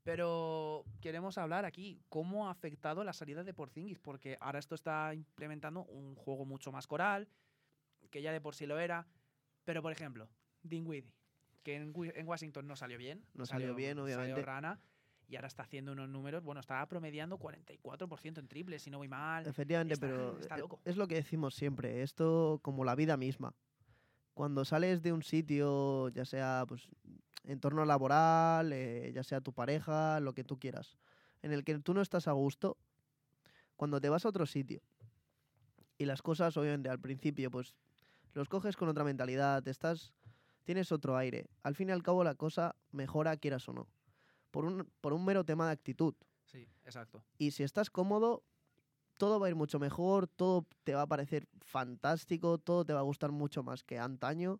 [0.04, 5.14] Pero queremos hablar aquí cómo ha afectado la salida de Porzingis, porque ahora esto está
[5.14, 7.28] implementando un juego mucho más coral,
[8.10, 9.08] que ya de por sí lo era.
[9.66, 10.30] Pero, por ejemplo,
[10.64, 11.14] Dinwiddie,
[11.64, 13.24] que en, en Washington no salió bien.
[13.34, 14.42] No salió bien, salió obviamente.
[14.42, 14.80] rana,
[15.30, 19.08] y ahora está haciendo unos números, bueno, estaba promediando 44% en triples, si no voy
[19.08, 19.46] mal.
[19.46, 20.80] Efectivamente, Está- pero está e- loco.
[20.86, 23.54] es lo que decimos siempre, esto como la vida misma.
[24.34, 26.88] Cuando sales de un sitio, ya sea pues
[27.44, 30.98] entorno laboral, eh, ya sea tu pareja, lo que tú quieras,
[31.44, 32.78] en el que tú no estás a gusto,
[33.76, 34.82] cuando te vas a otro sitio
[35.98, 37.76] y las cosas obviamente al principio pues
[38.34, 40.14] los coges con otra mentalidad, estás
[40.64, 41.48] tienes otro aire.
[41.64, 43.88] Al fin y al cabo la cosa mejora quieras o no.
[44.52, 46.14] Por un, por un mero tema de actitud.
[46.46, 47.24] Sí, exacto.
[47.38, 48.44] Y si estás cómodo,
[49.18, 53.02] todo va a ir mucho mejor, todo te va a parecer fantástico, todo te va
[53.02, 54.60] a gustar mucho más que antaño,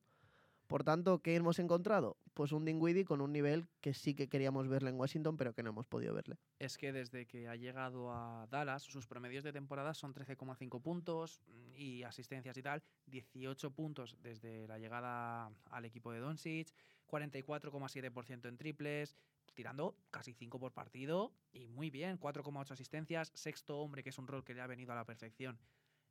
[0.68, 2.18] Por tanto, ¿qué hemos encontrado?
[2.36, 5.64] Pues un Dinwiddie con un nivel que sí que queríamos verle en Washington, pero que
[5.64, 6.38] no hemos podido verle.
[6.60, 11.42] Es que desde que ha llegado a Dallas, sus promedios de temporada son 13,5 puntos
[11.48, 16.72] mm, y asistencias y tal, 18 puntos desde la llegada al equipo de Doncic,
[17.08, 19.16] 44,7% en triples,
[19.60, 24.26] tirando casi 5 por partido y muy bien, 4,8 asistencias, sexto hombre, que es un
[24.26, 25.60] rol que le ha venido a la perfección.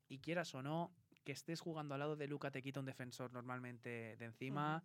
[0.06, 0.94] Y quieras o no,
[1.24, 4.84] que estés jugando al lado de Luca te quita un defensor normalmente de encima.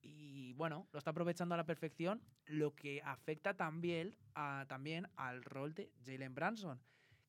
[0.00, 5.44] Y bueno, lo está aprovechando a la perfección, lo que afecta también, a, también al
[5.44, 6.80] rol de Jalen Branson,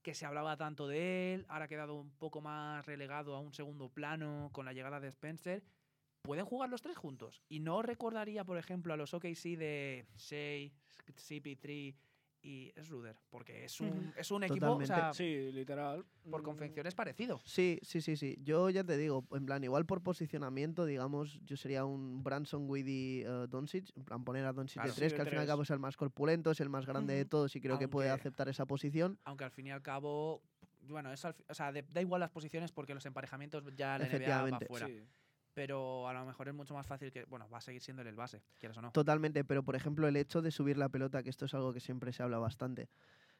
[0.01, 3.53] que se hablaba tanto de él, ahora ha quedado un poco más relegado a un
[3.53, 5.63] segundo plano con la llegada de Spencer.
[6.25, 7.41] Pueden jugar los tres juntos.
[7.49, 10.71] Y no recordaría, por ejemplo, a los OKC de Shea,
[11.17, 11.95] CP3
[12.47, 16.05] y Ruder, porque es un, es un equipo, o sea, Sí, literal.
[16.29, 17.41] por Mm, confección es parecido.
[17.43, 18.37] Sí, sí, sí, sí.
[18.43, 23.25] Yo ya te digo, en plan, igual por posicionamiento, digamos, yo sería un Branson, Widdy,
[23.27, 24.89] uh, Doncic, en plan, poner a Doncic Claro.
[24.89, 26.59] de Sí, tres, de que al fin y al cabo es el más corpulento, es
[26.59, 29.17] el más grande de todos y creo que puede aceptar esa posición.
[29.23, 30.43] Aunque al fin y al cabo,
[30.83, 34.05] bueno, es al o sea, de- da igual las posiciones porque los emparejamientos ya la
[34.05, 34.65] NBA va Efectivamente.
[34.67, 34.85] fuera.
[34.85, 35.01] Sí.
[35.55, 38.15] Pero a lo mejor es mucho más fácil que, bueno, va a seguir siendo el
[38.15, 38.91] base, quieras o no.
[38.91, 41.79] Totalmente, pero por ejemplo el hecho de subir la pelota, que esto es algo que
[41.79, 42.89] siempre se habla bastante,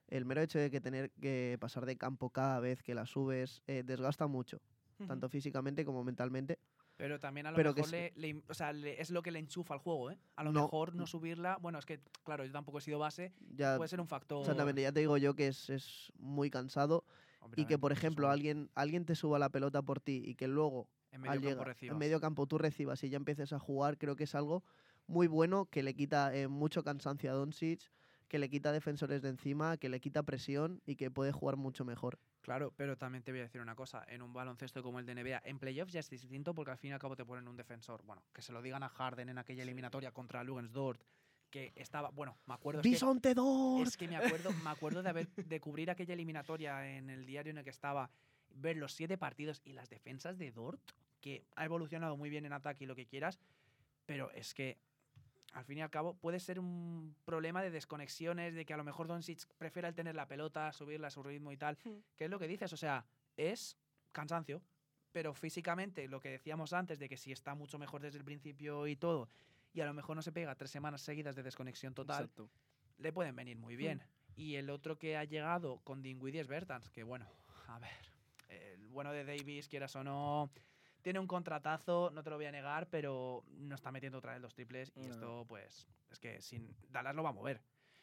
[0.07, 3.61] el mero hecho de que tener que pasar de campo cada vez que la subes
[3.67, 4.61] eh, desgasta mucho,
[5.07, 6.57] tanto físicamente como mentalmente.
[6.97, 9.21] Pero también a lo Pero que mejor le, le im- o sea, le- es lo
[9.21, 10.17] que le enchufa al juego, ¿eh?
[10.37, 10.63] A lo No.
[10.63, 13.99] mejor no subirla, bueno, es que, claro, yo tampoco he sido base, Ya, puede ser
[13.99, 14.39] un factor.
[14.39, 17.03] exactamente, ya te digo yo que es, es muy cansado
[17.41, 20.47] Hombre, y que por ejemplo alguien, alguien te suba la pelota por ti y que
[20.47, 21.93] luego en medio al campo llegar- recibas.
[21.93, 24.63] en medio campo tú recibas y ya empieces a jugar, creo que es algo
[25.07, 27.91] muy bueno que le quita eh, mucho cansancio a Doncic,
[28.27, 31.85] que le quita defensores de encima, que le quita presión y que puede jugar mucho
[31.85, 32.19] mejor.
[32.41, 34.03] Claro, pero también te voy a decir una cosa.
[34.07, 36.91] En un baloncesto como el de NBA, en playoffs ya es distinto porque al fin
[36.91, 38.03] y al cabo te ponen un defensor.
[38.03, 41.01] Bueno, que se lo digan a Harden en aquella eliminatoria contra Dort
[41.49, 42.81] que estaba, bueno, me acuerdo...
[42.81, 42.89] es que-.
[43.87, 47.51] Es que me acuerdo, me acuerdo de haber de cubrir aquella eliminatoria en el diario
[47.51, 48.09] en el que estaba,
[48.49, 50.81] ver los siete partidos y las defensas de Dort,
[51.25, 53.39] que ha evolucionado muy bien en ataque y lo que quieras,
[54.05, 54.77] pero es que
[55.53, 58.83] al fin y al cabo puede ser un problema de desconexiones, de que a lo
[58.83, 61.97] mejor Doncic prefiera el tener la pelota, subirla a su ritmo y tal, Hmm.
[62.15, 63.03] que es lo que dices, o sea,
[63.37, 63.75] es
[64.11, 64.61] cansancio,
[65.11, 68.85] pero físicamente lo que decíamos antes de que si está mucho mejor desde el principio
[68.85, 69.27] y todo,
[69.73, 72.51] y a lo mejor no se pega tres semanas seguidas de desconexión total, Exacto.
[72.99, 73.99] le pueden venir muy bien.
[74.35, 77.27] Y el otro que ha llegado con Dinwiddie es Bertans, que bueno,
[77.67, 78.11] a ver,
[78.49, 80.51] el bueno de Davis, quieras o no,
[81.05, 84.41] tiene un contratazo, no te lo voy a negar, pero no está metiendo otra vez
[84.41, 85.13] los triples y No.
[85.13, 87.61] esto pues es que sin Dallas lo va a mover.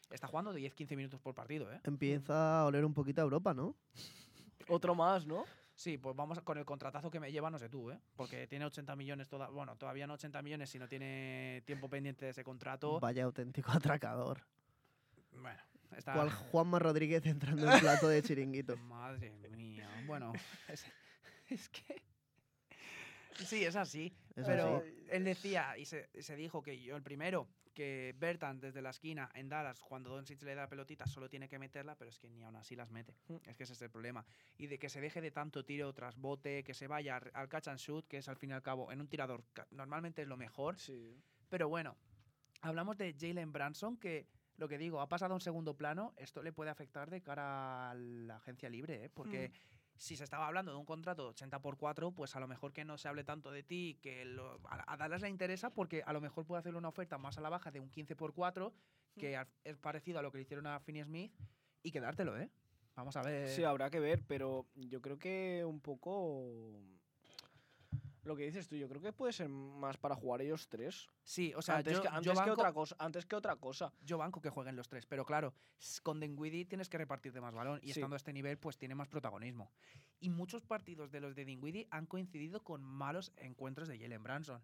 [0.09, 1.81] Está jugando 10-15 minutos por partido, ¿eh?
[1.83, 3.75] Empieza a oler un poquito a Europa, ¿no?
[4.69, 5.45] Otro más, ¿no?
[5.75, 7.99] Sí, pues vamos con el contratazo que me lleva, no sé tú, ¿eh?
[8.15, 12.27] Porque tiene 80 millones, toda, bueno, todavía no 80 millones si no tiene tiempo pendiente
[12.27, 13.01] de ese contrato.
[13.01, 14.45] Vaya auténtico atracador.
[15.33, 15.61] Bueno,
[15.97, 16.13] está...
[16.13, 18.77] Cual Juanma Rodríguez entrando en plato de chiringuito.
[18.87, 19.89] Madre mía.
[20.07, 20.33] Bueno,
[20.69, 20.87] es,
[21.49, 22.12] es que.
[23.37, 24.15] Sí, es así.
[24.35, 25.07] Es pero así.
[25.11, 29.31] él decía, y se, se dijo que yo el primero, que Bertan desde la esquina
[29.35, 32.29] en Dallas, cuando Doncic le da la pelotita, solo tiene que meterla, pero es que
[32.29, 33.15] ni aún así las mete.
[33.29, 33.37] Mm.
[33.47, 34.25] Es que ese es el problema.
[34.59, 37.69] Y de que se deje de tanto tiro tras bote, que se vaya al catch
[37.69, 40.37] and shoot, que es al fin y al cabo en un tirador, normalmente es lo
[40.37, 40.79] mejor.
[40.79, 41.17] Sí.
[41.49, 41.97] Pero bueno,
[42.61, 44.27] hablamos de Jalen Branson, que
[44.57, 46.15] lo que digo, ha pasado a un segundo plano.
[46.17, 49.11] Esto le puede afectar de cara a la agencia libre, ¿eh?
[49.11, 49.51] porque
[50.03, 52.73] si se estaba hablando de un contrato de 80 por 4, pues a lo mejor
[52.73, 56.03] que no se hable tanto de ti, que lo- a, a Dallas le interesa, porque
[56.05, 58.35] a lo mejor puede hacer una oferta más a la baja de un 15 por
[58.35, 58.75] 4,
[59.17, 61.33] que al- es parecido a lo que le hicieron a Finney Smith,
[61.85, 62.51] y quedártelo, ¿eh?
[62.97, 63.49] Vamos a ver.
[63.49, 66.83] Sí, habrá que ver, pero yo creo que un poco.
[68.25, 71.09] Lo que dices tú, yo creo que puede ser más para jugar ellos tres.
[71.25, 72.97] Sí, o sea, antes yo, que, yo antes que banco- otra cosa.
[73.01, 73.93] Antes que otra cosa.
[74.01, 75.55] yo banco que jueguen los tres, pero claro,
[76.05, 77.99] con Dinwiddie tienes que repartirte más balón y Sí.
[78.01, 79.73] estando a este nivel pues tiene más protagonismo.
[80.21, 84.63] Y muchos partidos de los de Dinwiddie han coincidido con malos encuentros de Jalen Branson.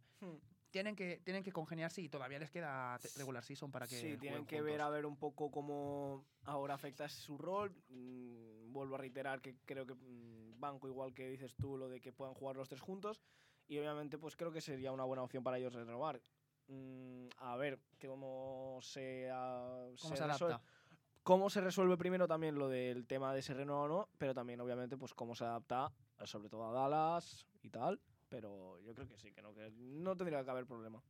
[0.71, 4.45] Tienen que, tienen que congeniarse y todavía les queda regular season para que sí, tienen
[4.45, 4.87] que ver juntos.
[4.87, 7.75] a ver un poco cómo ahora afecta su rol.
[7.89, 12.01] Mm, vuelvo a reiterar que creo que mm, banco igual que dices tú lo de
[12.01, 13.23] que puedan jugar los tres juntos
[13.69, 16.21] y obviamente pues creo que sería una buena opción para ellos renovar.
[16.69, 20.61] Mm, a ver cómo se, ah, ¿Cómo se, resuelve- adapta?
[21.23, 24.61] cómo se resuelve primero también lo del tema de ese renuevo o no, pero también
[24.61, 25.91] obviamente pues cómo se adapta
[26.25, 28.01] sobre todo a Dallas y tal.
[28.29, 31.03] Pero yo creo que sí, que no, que no tendría que haber problema.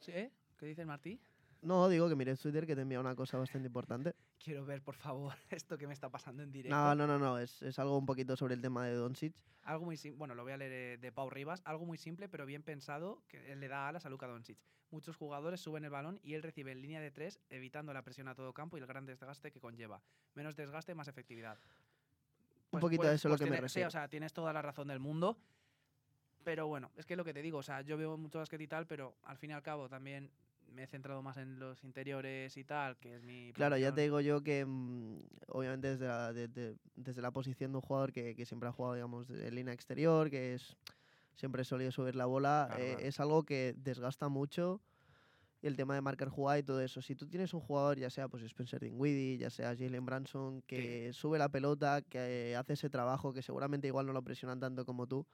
[0.00, 0.12] ¿Sí?
[0.58, 1.18] ¿Qué dices, Martí?
[1.62, 4.14] No, digo que mires Twitter que te envía una cosa bastante importante.
[4.46, 6.76] Quiero ver, por favor, esto que me está pasando en directo.
[6.76, 7.36] No, no, no, no.
[7.36, 9.34] Es, es algo un poquito sobre el tema de Doncic.
[9.64, 12.28] Algo muy simple, bueno, lo voy a leer eh, de Pau Rivas, algo muy simple
[12.28, 14.56] pero bien pensado que le da alas a Luka Doncic.
[14.92, 18.28] Muchos jugadores suben el balón y él recibe en línea de tres, evitando la presión
[18.28, 20.00] a todo campo y el gran desgaste que conlleva.
[20.34, 21.58] Menos desgaste, más efectividad.
[22.70, 23.88] Un poquito a eso es lo que me tiene- Sí, refiero.
[23.88, 25.36] o sea, tienes toda la razón del mundo.
[26.44, 28.68] Pero bueno, es que lo que te digo, o sea, yo veo mucho basquet y
[28.68, 30.30] tal, pero al fin y al cabo también
[30.76, 33.94] me he centrado más en los interiores y tal, que es mi Claro, ya posición.
[33.94, 37.82] te digo yo que mm, obviamente desde la, de- de- desde la posición de un
[37.82, 40.76] jugador que, que siempre ha jugado, digamos, en línea exterior, que es
[41.34, 43.08] siempre sólido subir la bola, Claro, eh, claro.
[43.08, 44.82] es algo que desgasta mucho
[45.62, 47.00] el tema de marcar jugada y todo eso.
[47.00, 51.10] Si tú tienes un jugador, ya sea pues Spencer Dinwiddie, ya sea Jalen Branson, que
[51.14, 55.06] sube la pelota, que hace ese trabajo, que seguramente igual no lo presionan tanto como
[55.06, 55.26] tú,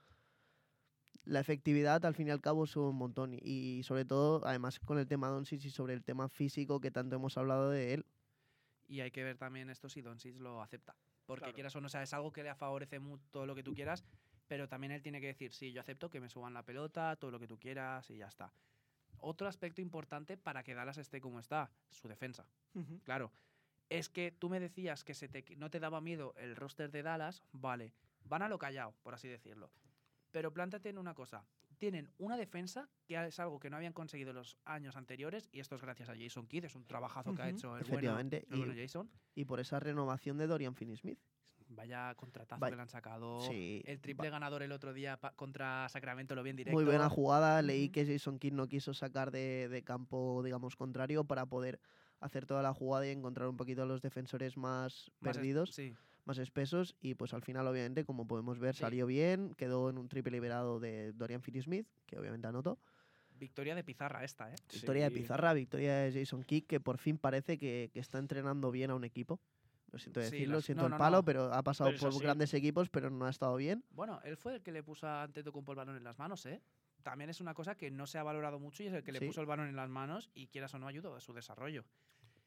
[1.25, 3.35] la efectividad al fin y al cabo sube un montón.
[3.41, 7.17] Y, sobre todo, además con el tema Doncic y sobre el tema físico que tanto
[7.17, 8.07] hemos hablado de él,
[8.87, 10.97] Y hay que ver también esto si Doncic lo acepta.
[11.25, 11.55] Porque Claro.
[11.55, 13.75] quieras o no, o sea, es algo que le favorece mucho todo lo que tú
[13.75, 14.05] quieras,
[14.49, 17.31] pero también él tiene que decir, sí, yo acepto que me suban la pelota, todo
[17.31, 18.53] lo que tú quieras y ya está.
[19.19, 22.49] Otro aspecto importante para que Dallas esté como está, su defensa.
[23.05, 23.33] Claro,
[23.89, 27.03] es que tú me decías que se te, no te daba miedo el roster de
[27.03, 27.95] Dallas, vale,
[28.25, 29.73] van a lo callado, por así decirlo.
[30.33, 31.45] Pero plántate en una cosa,
[31.79, 35.77] tienen una defensa que es algo que no habían conseguido los años anteriores, y esto
[35.77, 38.59] es gracias a Jason Kidd, es un trabajazo que ha hecho el bueno, Efectivamente, el
[38.59, 39.11] bueno y- Jason.
[39.35, 41.19] y por esa renovación de Dorian Finney-Smith.
[41.69, 43.41] Vaya contratazo Vaya- que le han sacado.
[43.43, 46.75] Sí, El triple ganador el otro día contra Sacramento lo vi en directo.
[46.77, 47.63] Muy buena jugada.
[47.63, 51.81] Leí que Jason Kidd no quiso sacar de, de campo, digamos, contrario para poder
[52.21, 55.95] hacer toda la jugada y encontrar un poquito a los defensores más, Más perdidos, Sí,
[56.25, 56.95] más espesos.
[57.01, 58.81] Y pues al final, obviamente, como podemos ver, Sí.
[58.81, 59.55] salió bien.
[59.55, 62.79] Quedó en un triple liberado de Dorian Finney-Smith, que obviamente anotó.
[63.35, 64.57] victoria de pizarra esta, ¿eh?
[64.73, 65.17] Victoria de Sí.
[65.21, 68.95] Pizarra, victoria de Jason Kidd, que por fin parece que, que está entrenando bien a
[68.95, 69.41] un equipo.
[69.91, 71.25] Lo siento Sí, decirlo, las- siento no, el no, palo, no.
[71.25, 72.21] pero ha pasado Pero por así.
[72.21, 73.83] grandes equipos, pero no ha estado bien.
[73.91, 76.63] Bueno, él fue el que le puso a Antetokounmpo el balón en las manos, ¿eh?
[77.03, 79.19] También es una cosa que no se ha valorado mucho y es el que Sí.
[79.19, 81.85] le puso el balón en las manos y quieras o no ayudó a su desarrollo.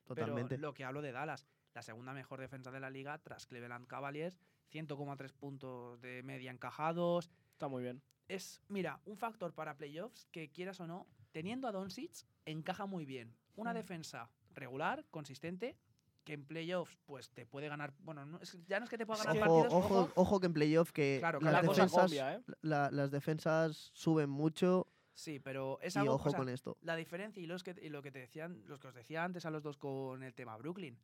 [0.06, 0.56] Totalmente.
[0.56, 1.46] Pero lo que hablo de Dallas,
[1.76, 4.40] la segunda mejor defensa de la liga tras Cleveland Cavaliers,
[4.72, 7.30] 100,3 puntos de media encajados.
[7.52, 8.02] Está muy bien.
[8.30, 13.06] Es, mira, un factor para playoffs que quieras o no, teniendo a Doncic, encaja muy
[13.06, 13.36] bien.
[13.58, 13.76] Una Mm.
[13.76, 15.78] defensa regular, consistente,
[16.24, 19.06] que en playoffs pues te puede ganar, bueno, no- es- ya no es que te
[19.06, 21.84] pueda ganar que- Ojo, partidos, ojo, ojo que en playoff que Claro, las, la cosa
[21.84, 22.42] defensas, cambia, ¿eh?
[22.62, 26.78] la- las defensas suben mucho Sí, pero es y algo, ojo o sea, con esto.
[26.82, 29.46] La diferencia y, los que, y lo que te decían, los que os decía antes
[29.46, 30.98] a los dos con el tema Brooklyn,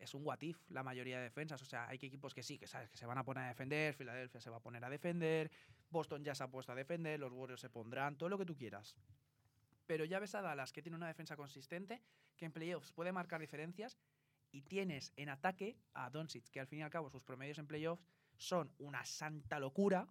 [0.00, 1.60] es un what if la mayoría de defensas.
[1.62, 3.94] O sea, hay equipos que sí, que sabes que se van a poner a defender,
[3.94, 5.50] Filadelfia se va a poner a defender,
[5.90, 8.56] Boston ya se ha puesto a defender, los Warriors se pondrán, todo lo que tú
[8.56, 8.96] quieras.
[9.86, 12.02] Pero ya ves a Dallas que tiene una defensa consistente,
[12.36, 13.98] que en playoffs puede marcar diferencias,
[14.50, 17.66] y tienes en ataque a Doncic, que al fin y al cabo sus promedios en
[17.66, 18.02] playoffs
[18.36, 20.06] son una santa locura.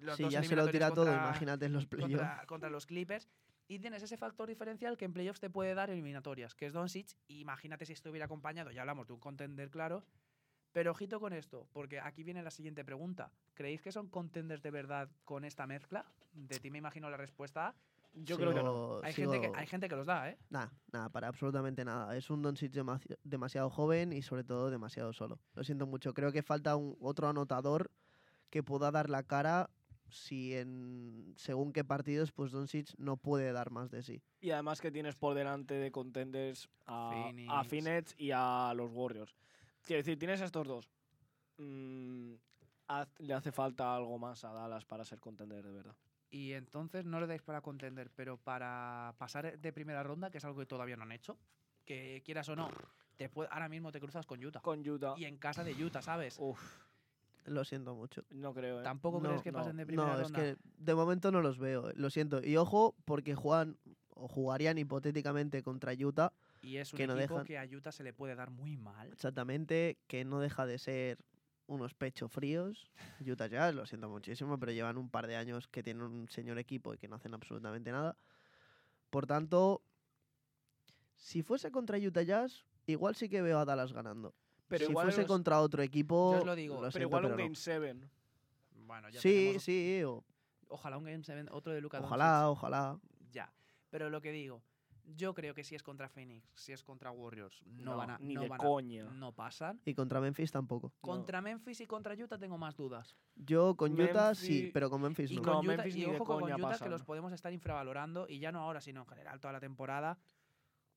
[0.00, 2.12] Los Si dos ya se lo tira todo, imagínate en los playoffs.
[2.12, 3.28] contra, contra los Clippers.
[3.72, 7.16] Y tienes ese factor diferencial que en playoffs te puede dar eliminatorias, que es Doncic.
[7.28, 10.04] Imagínate si estuviera acompañado, ya hablamos de un contender claro.
[10.72, 13.32] Pero ojito con esto, porque aquí viene la siguiente pregunta.
[13.54, 16.04] ¿Creéis que son contenders de verdad con esta mezcla?
[16.34, 17.74] De ti me imagino la respuesta.
[18.12, 19.00] Yo creo que no.
[19.02, 20.38] Hay, sigo- gente que, hay gente que los da, ¿eh?
[20.50, 22.14] Nada, nada, para absolutamente nada.
[22.14, 25.40] Es un Doncic demaci- demasiado joven y sobre todo demasiado solo.
[25.54, 26.12] Lo siento mucho.
[26.12, 27.90] Creo que falta un otro anotador
[28.50, 29.70] que pueda dar la cara
[30.12, 34.22] si en según qué partidos pues Doncic no puede dar más de sí.
[34.40, 37.68] Y además que tienes por delante de contenders a, a Phoenix.
[37.68, 39.34] Phoenix y a los Warriors.
[39.82, 40.90] Quiero decir, tienes a estos dos.
[41.58, 42.34] Mm,
[42.88, 45.96] haz- le hace falta algo más a Dallas para ser contender de verdad.
[46.30, 50.44] Y entonces no le dais para contender, pero para pasar de primera ronda, que es
[50.44, 51.36] algo que todavía no han hecho,
[51.84, 52.70] que quieras o no,
[53.16, 54.60] te puede- ahora mismo te cruzas con Utah.
[54.60, 55.14] Con Utah.
[55.18, 56.36] Y en casa de Utah, ¿sabes?
[56.40, 56.60] Uf,
[57.44, 58.22] Lo siento mucho.
[58.30, 58.84] no creo, ¿eh?
[58.84, 61.58] ¿Tampoco No, crees que no, pasen de primera No, es que de momento no los
[61.58, 61.90] veo.
[61.94, 62.42] Lo siento.
[62.44, 63.78] Y ojo, porque juegan
[64.10, 67.90] o jugarían hipotéticamente contra Utah, Y es un que no equipo dejan- que a Utah
[67.92, 69.12] se le puede dar muy mal.
[69.12, 71.18] exactamente, que no deja de ser
[71.66, 72.92] unos pechos fríos.
[73.26, 76.58] Utah Jazz, lo siento muchísimo, pero llevan un par de años que tienen un señor
[76.58, 78.16] equipo y que no hacen absolutamente nada.
[79.10, 79.82] Por tanto,
[81.16, 84.34] si fuese contra Utah Jazz, igual sí que veo a Dallas ganando.
[84.72, 87.08] Pero si igual fuese los- contra otro equipo, Yo os lo digo, pero Pero siento,
[87.08, 87.44] igual un pero.
[87.44, 88.08] Game 7.
[88.86, 90.24] Bueno, ya Sí, tenemos- sí, o-
[90.68, 92.98] Ojalá un Game 7, otro de Luka ojalá, ojalá.
[93.30, 93.52] Ya.
[93.90, 94.62] Pero lo que digo,
[95.04, 98.18] yo creo que si es contra Phoenix, si es contra Warriors, no, van a.
[98.18, 99.04] ni no de van a- coña.
[99.04, 99.82] no pasan.
[99.84, 100.86] Y contra Memphis tampoco.
[100.88, 101.00] No.
[101.02, 103.14] Contra Memphis y contra Utah tengo más dudas.
[103.36, 105.42] Yo con Utah sí, Memphis- pero con Memphis Y no.
[105.42, 106.90] con No, Utah, Memphis y ni de ojo con coña Utah que pasan.
[106.90, 110.18] los podemos estar infravalorando y ya no ahora, sino en general toda la temporada.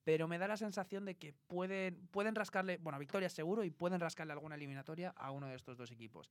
[0.06, 3.98] Pero me da la sensación de que pueden, pueden rascarle, bueno, victoria seguro y pueden
[3.98, 6.30] rascarle alguna eliminatoria a uno de estos dos equipos.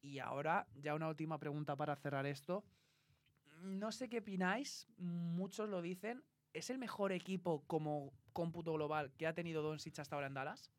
[0.00, 2.62] Y ahora, ya una última pregunta para cerrar esto.
[3.62, 6.22] No sé qué opináis, muchos lo dicen.
[6.52, 10.70] ¿Es el mejor equipo como cómputo global que ha tenido Doncic hasta ahora en Dallas?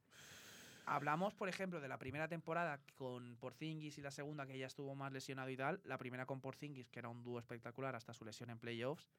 [0.86, 4.96] Hablamos, por ejemplo, de la primera temporada con Porzingis y la segunda que ya estuvo
[4.96, 5.82] más lesionado y tal.
[5.84, 9.12] La primera con Porzingis, que era un dúo espectacular hasta su lesión en playoffs.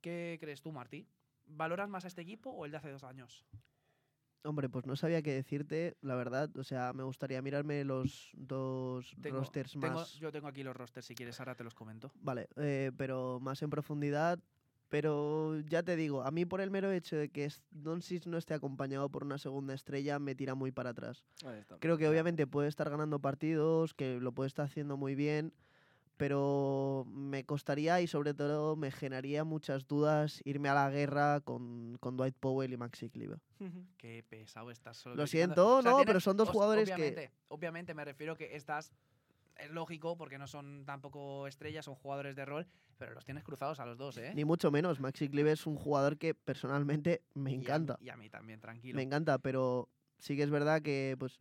[0.00, 1.06] ¿Qué crees tú, Martí?
[1.46, 3.44] ¿Valoras más a este equipo o el de hace dos años?
[4.46, 6.54] Hombre, pues no sabía qué decirte, la verdad.
[6.58, 10.14] O sea, me gustaría mirarme los dos Tengo- rosters tengo- más.
[10.16, 12.12] yo tengo aquí los rosters, si quieres, ahora te los comento.
[12.20, 14.38] Vale, eh, pero más en profundidad.
[14.90, 18.52] Pero ya te digo, a mí por el mero hecho de que Doncic no esté
[18.54, 21.24] acompañado por una segunda estrella me tira muy para atrás.
[21.44, 21.78] Ahí está.
[21.78, 25.52] Creo que obviamente puede estar ganando partidos, que lo puede estar haciendo muy bien,
[26.16, 31.96] pero me costaría y sobre todo me generaría muchas dudas irme a la guerra con,
[32.00, 33.40] con Dwight Powell y Maxi Kleber.
[33.96, 35.16] Qué pesado estás solo.
[35.16, 36.94] Lo siento, O sea, no, tienes- pero son dos os- jugadores que...
[36.94, 38.92] obviamente, Obviamente, me refiero que estás.
[39.56, 42.66] Es lógico porque no son tampoco estrellas, son jugadores de rol,
[42.98, 44.32] pero los tienes cruzados a los dos, ¿eh?
[44.34, 47.96] Ni mucho menos, Maxi Kleber es un jugador que personalmente me Y a encanta.
[48.00, 48.96] Y a mí también, tranquilo.
[48.96, 49.88] Me encanta, pero
[50.18, 51.38] sí que es verdad que pues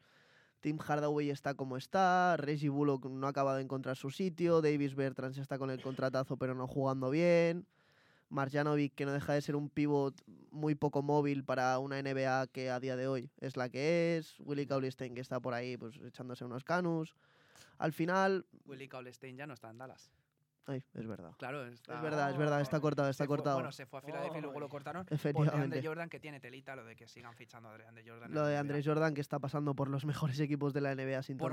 [0.63, 4.95] Tim Hardaway está como está, Reggie Bullock no ha acabado de encontrar su sitio, Davis
[4.95, 7.67] Bertrand está con el contratazo pero no jugando bien,
[8.29, 10.15] Marjanovic que no deja de ser un pivot
[10.51, 14.39] muy poco móvil para una NBA que a día de hoy es la que es,
[14.39, 17.13] Willie Cauley-Stein que está por ahí pues echándose unos canus.
[17.77, 20.13] Al final, Willie Cauley-Stein ya no está en Dallas.
[20.65, 21.31] Ay, es verdad.
[21.37, 23.57] Claro, está- Es verdad, es verdad, está cortado, está se fue- cortado.
[23.57, 24.71] bueno, se fue a Filadelfia y luego lo Ay.
[24.71, 25.05] cortaron.
[25.05, 25.81] Por Efectivamente.
[25.81, 28.33] de Jordan, que tiene telita lo de que sigan fichando a de Jordan.
[28.33, 28.59] Lo de NBA.
[28.59, 31.51] Andrés Jordan que está pasando por los mejores equipos de la NBA sin por,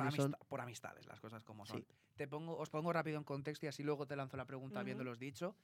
[0.49, 1.79] por amistades, las cosas como son.
[1.81, 1.87] Sí.
[2.17, 4.81] Te pongo, os pongo rápido en contexto y así luego te lanzo la pregunta Ujú.
[4.81, 5.57] habiéndolos dicho.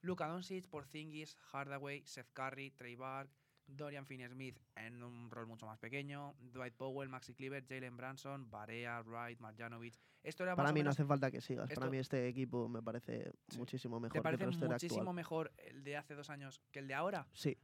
[0.00, 3.30] Luka Doncic, Porzingis, Hardaway, Seth Curry, Trey Bark,
[3.68, 9.00] Dorian Finney-Smith en un rol mucho más pequeño, Dwight Powell, Maxi Kleber, Jalen Branson, Barea,
[9.02, 9.94] Wright, Marjanovic.
[10.22, 11.70] Esto era Para mí no hace falta que sigas.
[11.72, 13.58] Para mí este equipo me parece Sí.
[13.58, 15.14] muchísimo mejor ¿Te parece que el muchísimo actual.
[15.14, 17.26] mejor el de hace dos años que el de ahora?
[17.32, 17.56] Sí,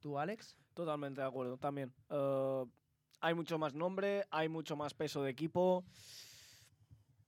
[0.00, 0.56] ¿Tú, Alex?
[0.72, 1.92] Totalmente de acuerdo, también.
[2.08, 2.64] Eh,
[3.20, 5.84] hay mucho más nombre, hay mucho más peso de equipo.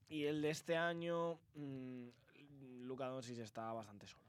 [0.09, 2.09] Y el de este año, mm,
[2.87, 4.25] Luka Doncic está bastante solo.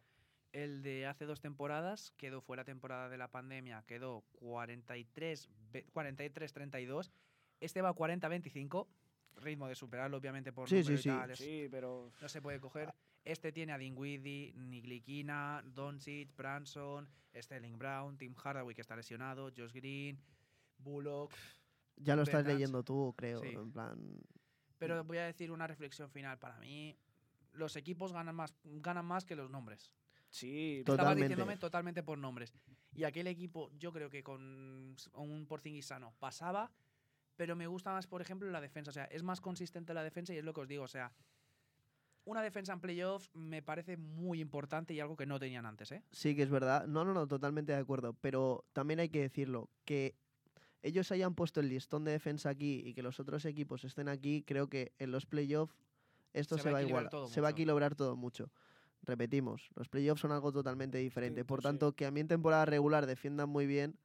[0.53, 7.11] El de hace dos temporadas quedó fuera temporada de la pandemia, quedó 43, ve- 43-32.
[7.59, 8.87] Este va 40-25,
[9.37, 11.09] ritmo de superarlo obviamente por Sí, número sí, y sí.
[11.09, 12.93] tal, es- Sí, pero no se puede coger.
[13.25, 19.71] Este tiene a Dinwiddie, Niglikina, Doncic, Branson, Sterling Brown, Tim Hardaway que está lesionado, Josh
[19.73, 20.19] Green,
[20.77, 21.33] Bullock.
[21.95, 23.39] ya lo estás leyendo tú, creo.
[23.39, 23.47] Sí.
[23.47, 23.97] En plan,
[24.77, 26.95] Pero voy a decir una reflexión final para mí.
[27.53, 29.95] Los equipos ganan más, ganan más que los nombres.
[30.33, 30.79] Sí.
[30.79, 32.53] Estabas diciéndome totalmente por nombres.
[32.95, 36.71] Y aquel equipo, yo creo que con un Porzingis sano pasaba,
[37.35, 38.89] pero me gusta más, por ejemplo, la defensa.
[38.89, 40.83] O sea, es más consistente la defensa y es lo que os digo.
[40.83, 41.13] O sea,
[42.25, 46.03] una defensa en playoffs me parece muy importante y algo que no tenían antes, ¿eh?
[46.11, 46.87] sí que es verdad.
[46.87, 48.13] No, no, no, totalmente de acuerdo.
[48.13, 50.15] Pero también hay que decirlo, que
[50.83, 54.43] ellos hayan puesto el listón de defensa aquí y que los otros equipos estén aquí,
[54.43, 55.75] creo que en los playoffs
[56.33, 57.11] esto Se se, va a igualar.
[57.27, 58.51] Se va a equilibrar todo mucho.
[59.03, 61.43] Repetimos, los playoffs son algo totalmente diferente.
[61.43, 61.63] Por sí.
[61.63, 63.97] tanto, que a mí en temporada regular defiendan muy bien,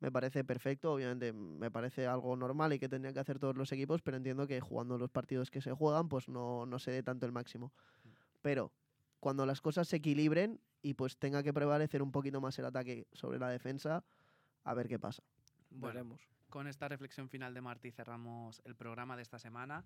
[0.00, 0.92] me parece perfecto.
[0.92, 4.46] Obviamente me parece algo normal y que tendrían que hacer todos los equipos, pero entiendo
[4.46, 7.72] que jugando los partidos que se juegan, pues no, no se dé tanto el máximo.
[8.40, 8.72] Pero
[9.20, 13.06] cuando las cosas se equilibren y pues tenga que prevalecer un poquito más el ataque
[13.12, 14.04] sobre la defensa,
[14.64, 15.22] a ver qué pasa.
[15.70, 16.22] Bueno, veremos.
[16.48, 19.84] con esta reflexión final de Martí cerramos el programa de esta semana.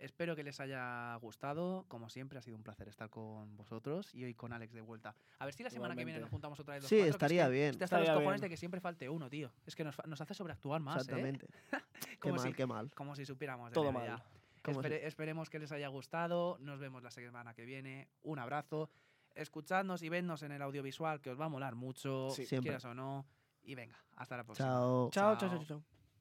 [0.00, 1.84] Espero que les haya gustado.
[1.88, 5.14] Como siempre, ha sido un placer estar con vosotros y hoy con Alex de vuelta.
[5.38, 6.20] A ver si la semana que viene Igualmente.
[6.22, 7.70] nos juntamos otra vez los Sí, cuatro, que es estaría que bien.
[7.70, 8.40] Estoy hasta los cojones bien.
[8.40, 9.52] de que siempre falte uno, tío.
[9.66, 11.00] Es que nos, nos hace sobreactuar más, ¿eh?
[11.00, 11.46] Exactamente.
[12.00, 12.90] qué Como mal, si- qué mal.
[12.94, 14.22] Como si supiéramos de Todo mal.
[14.62, 16.56] Como si- Espere- Esperemos que les haya gustado.
[16.60, 18.08] Nos vemos la semana que viene.
[18.22, 18.88] Un abrazo.
[19.34, 22.46] Escuchadnos y vednos en el audiovisual, que os va a molar mucho, Sí.
[22.46, 22.68] Siempre.
[22.70, 23.26] quieras o no.
[23.62, 24.66] Y venga, hasta la próxima.
[24.66, 25.10] Chao.
[25.10, 25.58] Chao, chao, Chao.
[25.58, 25.99] chao, chao.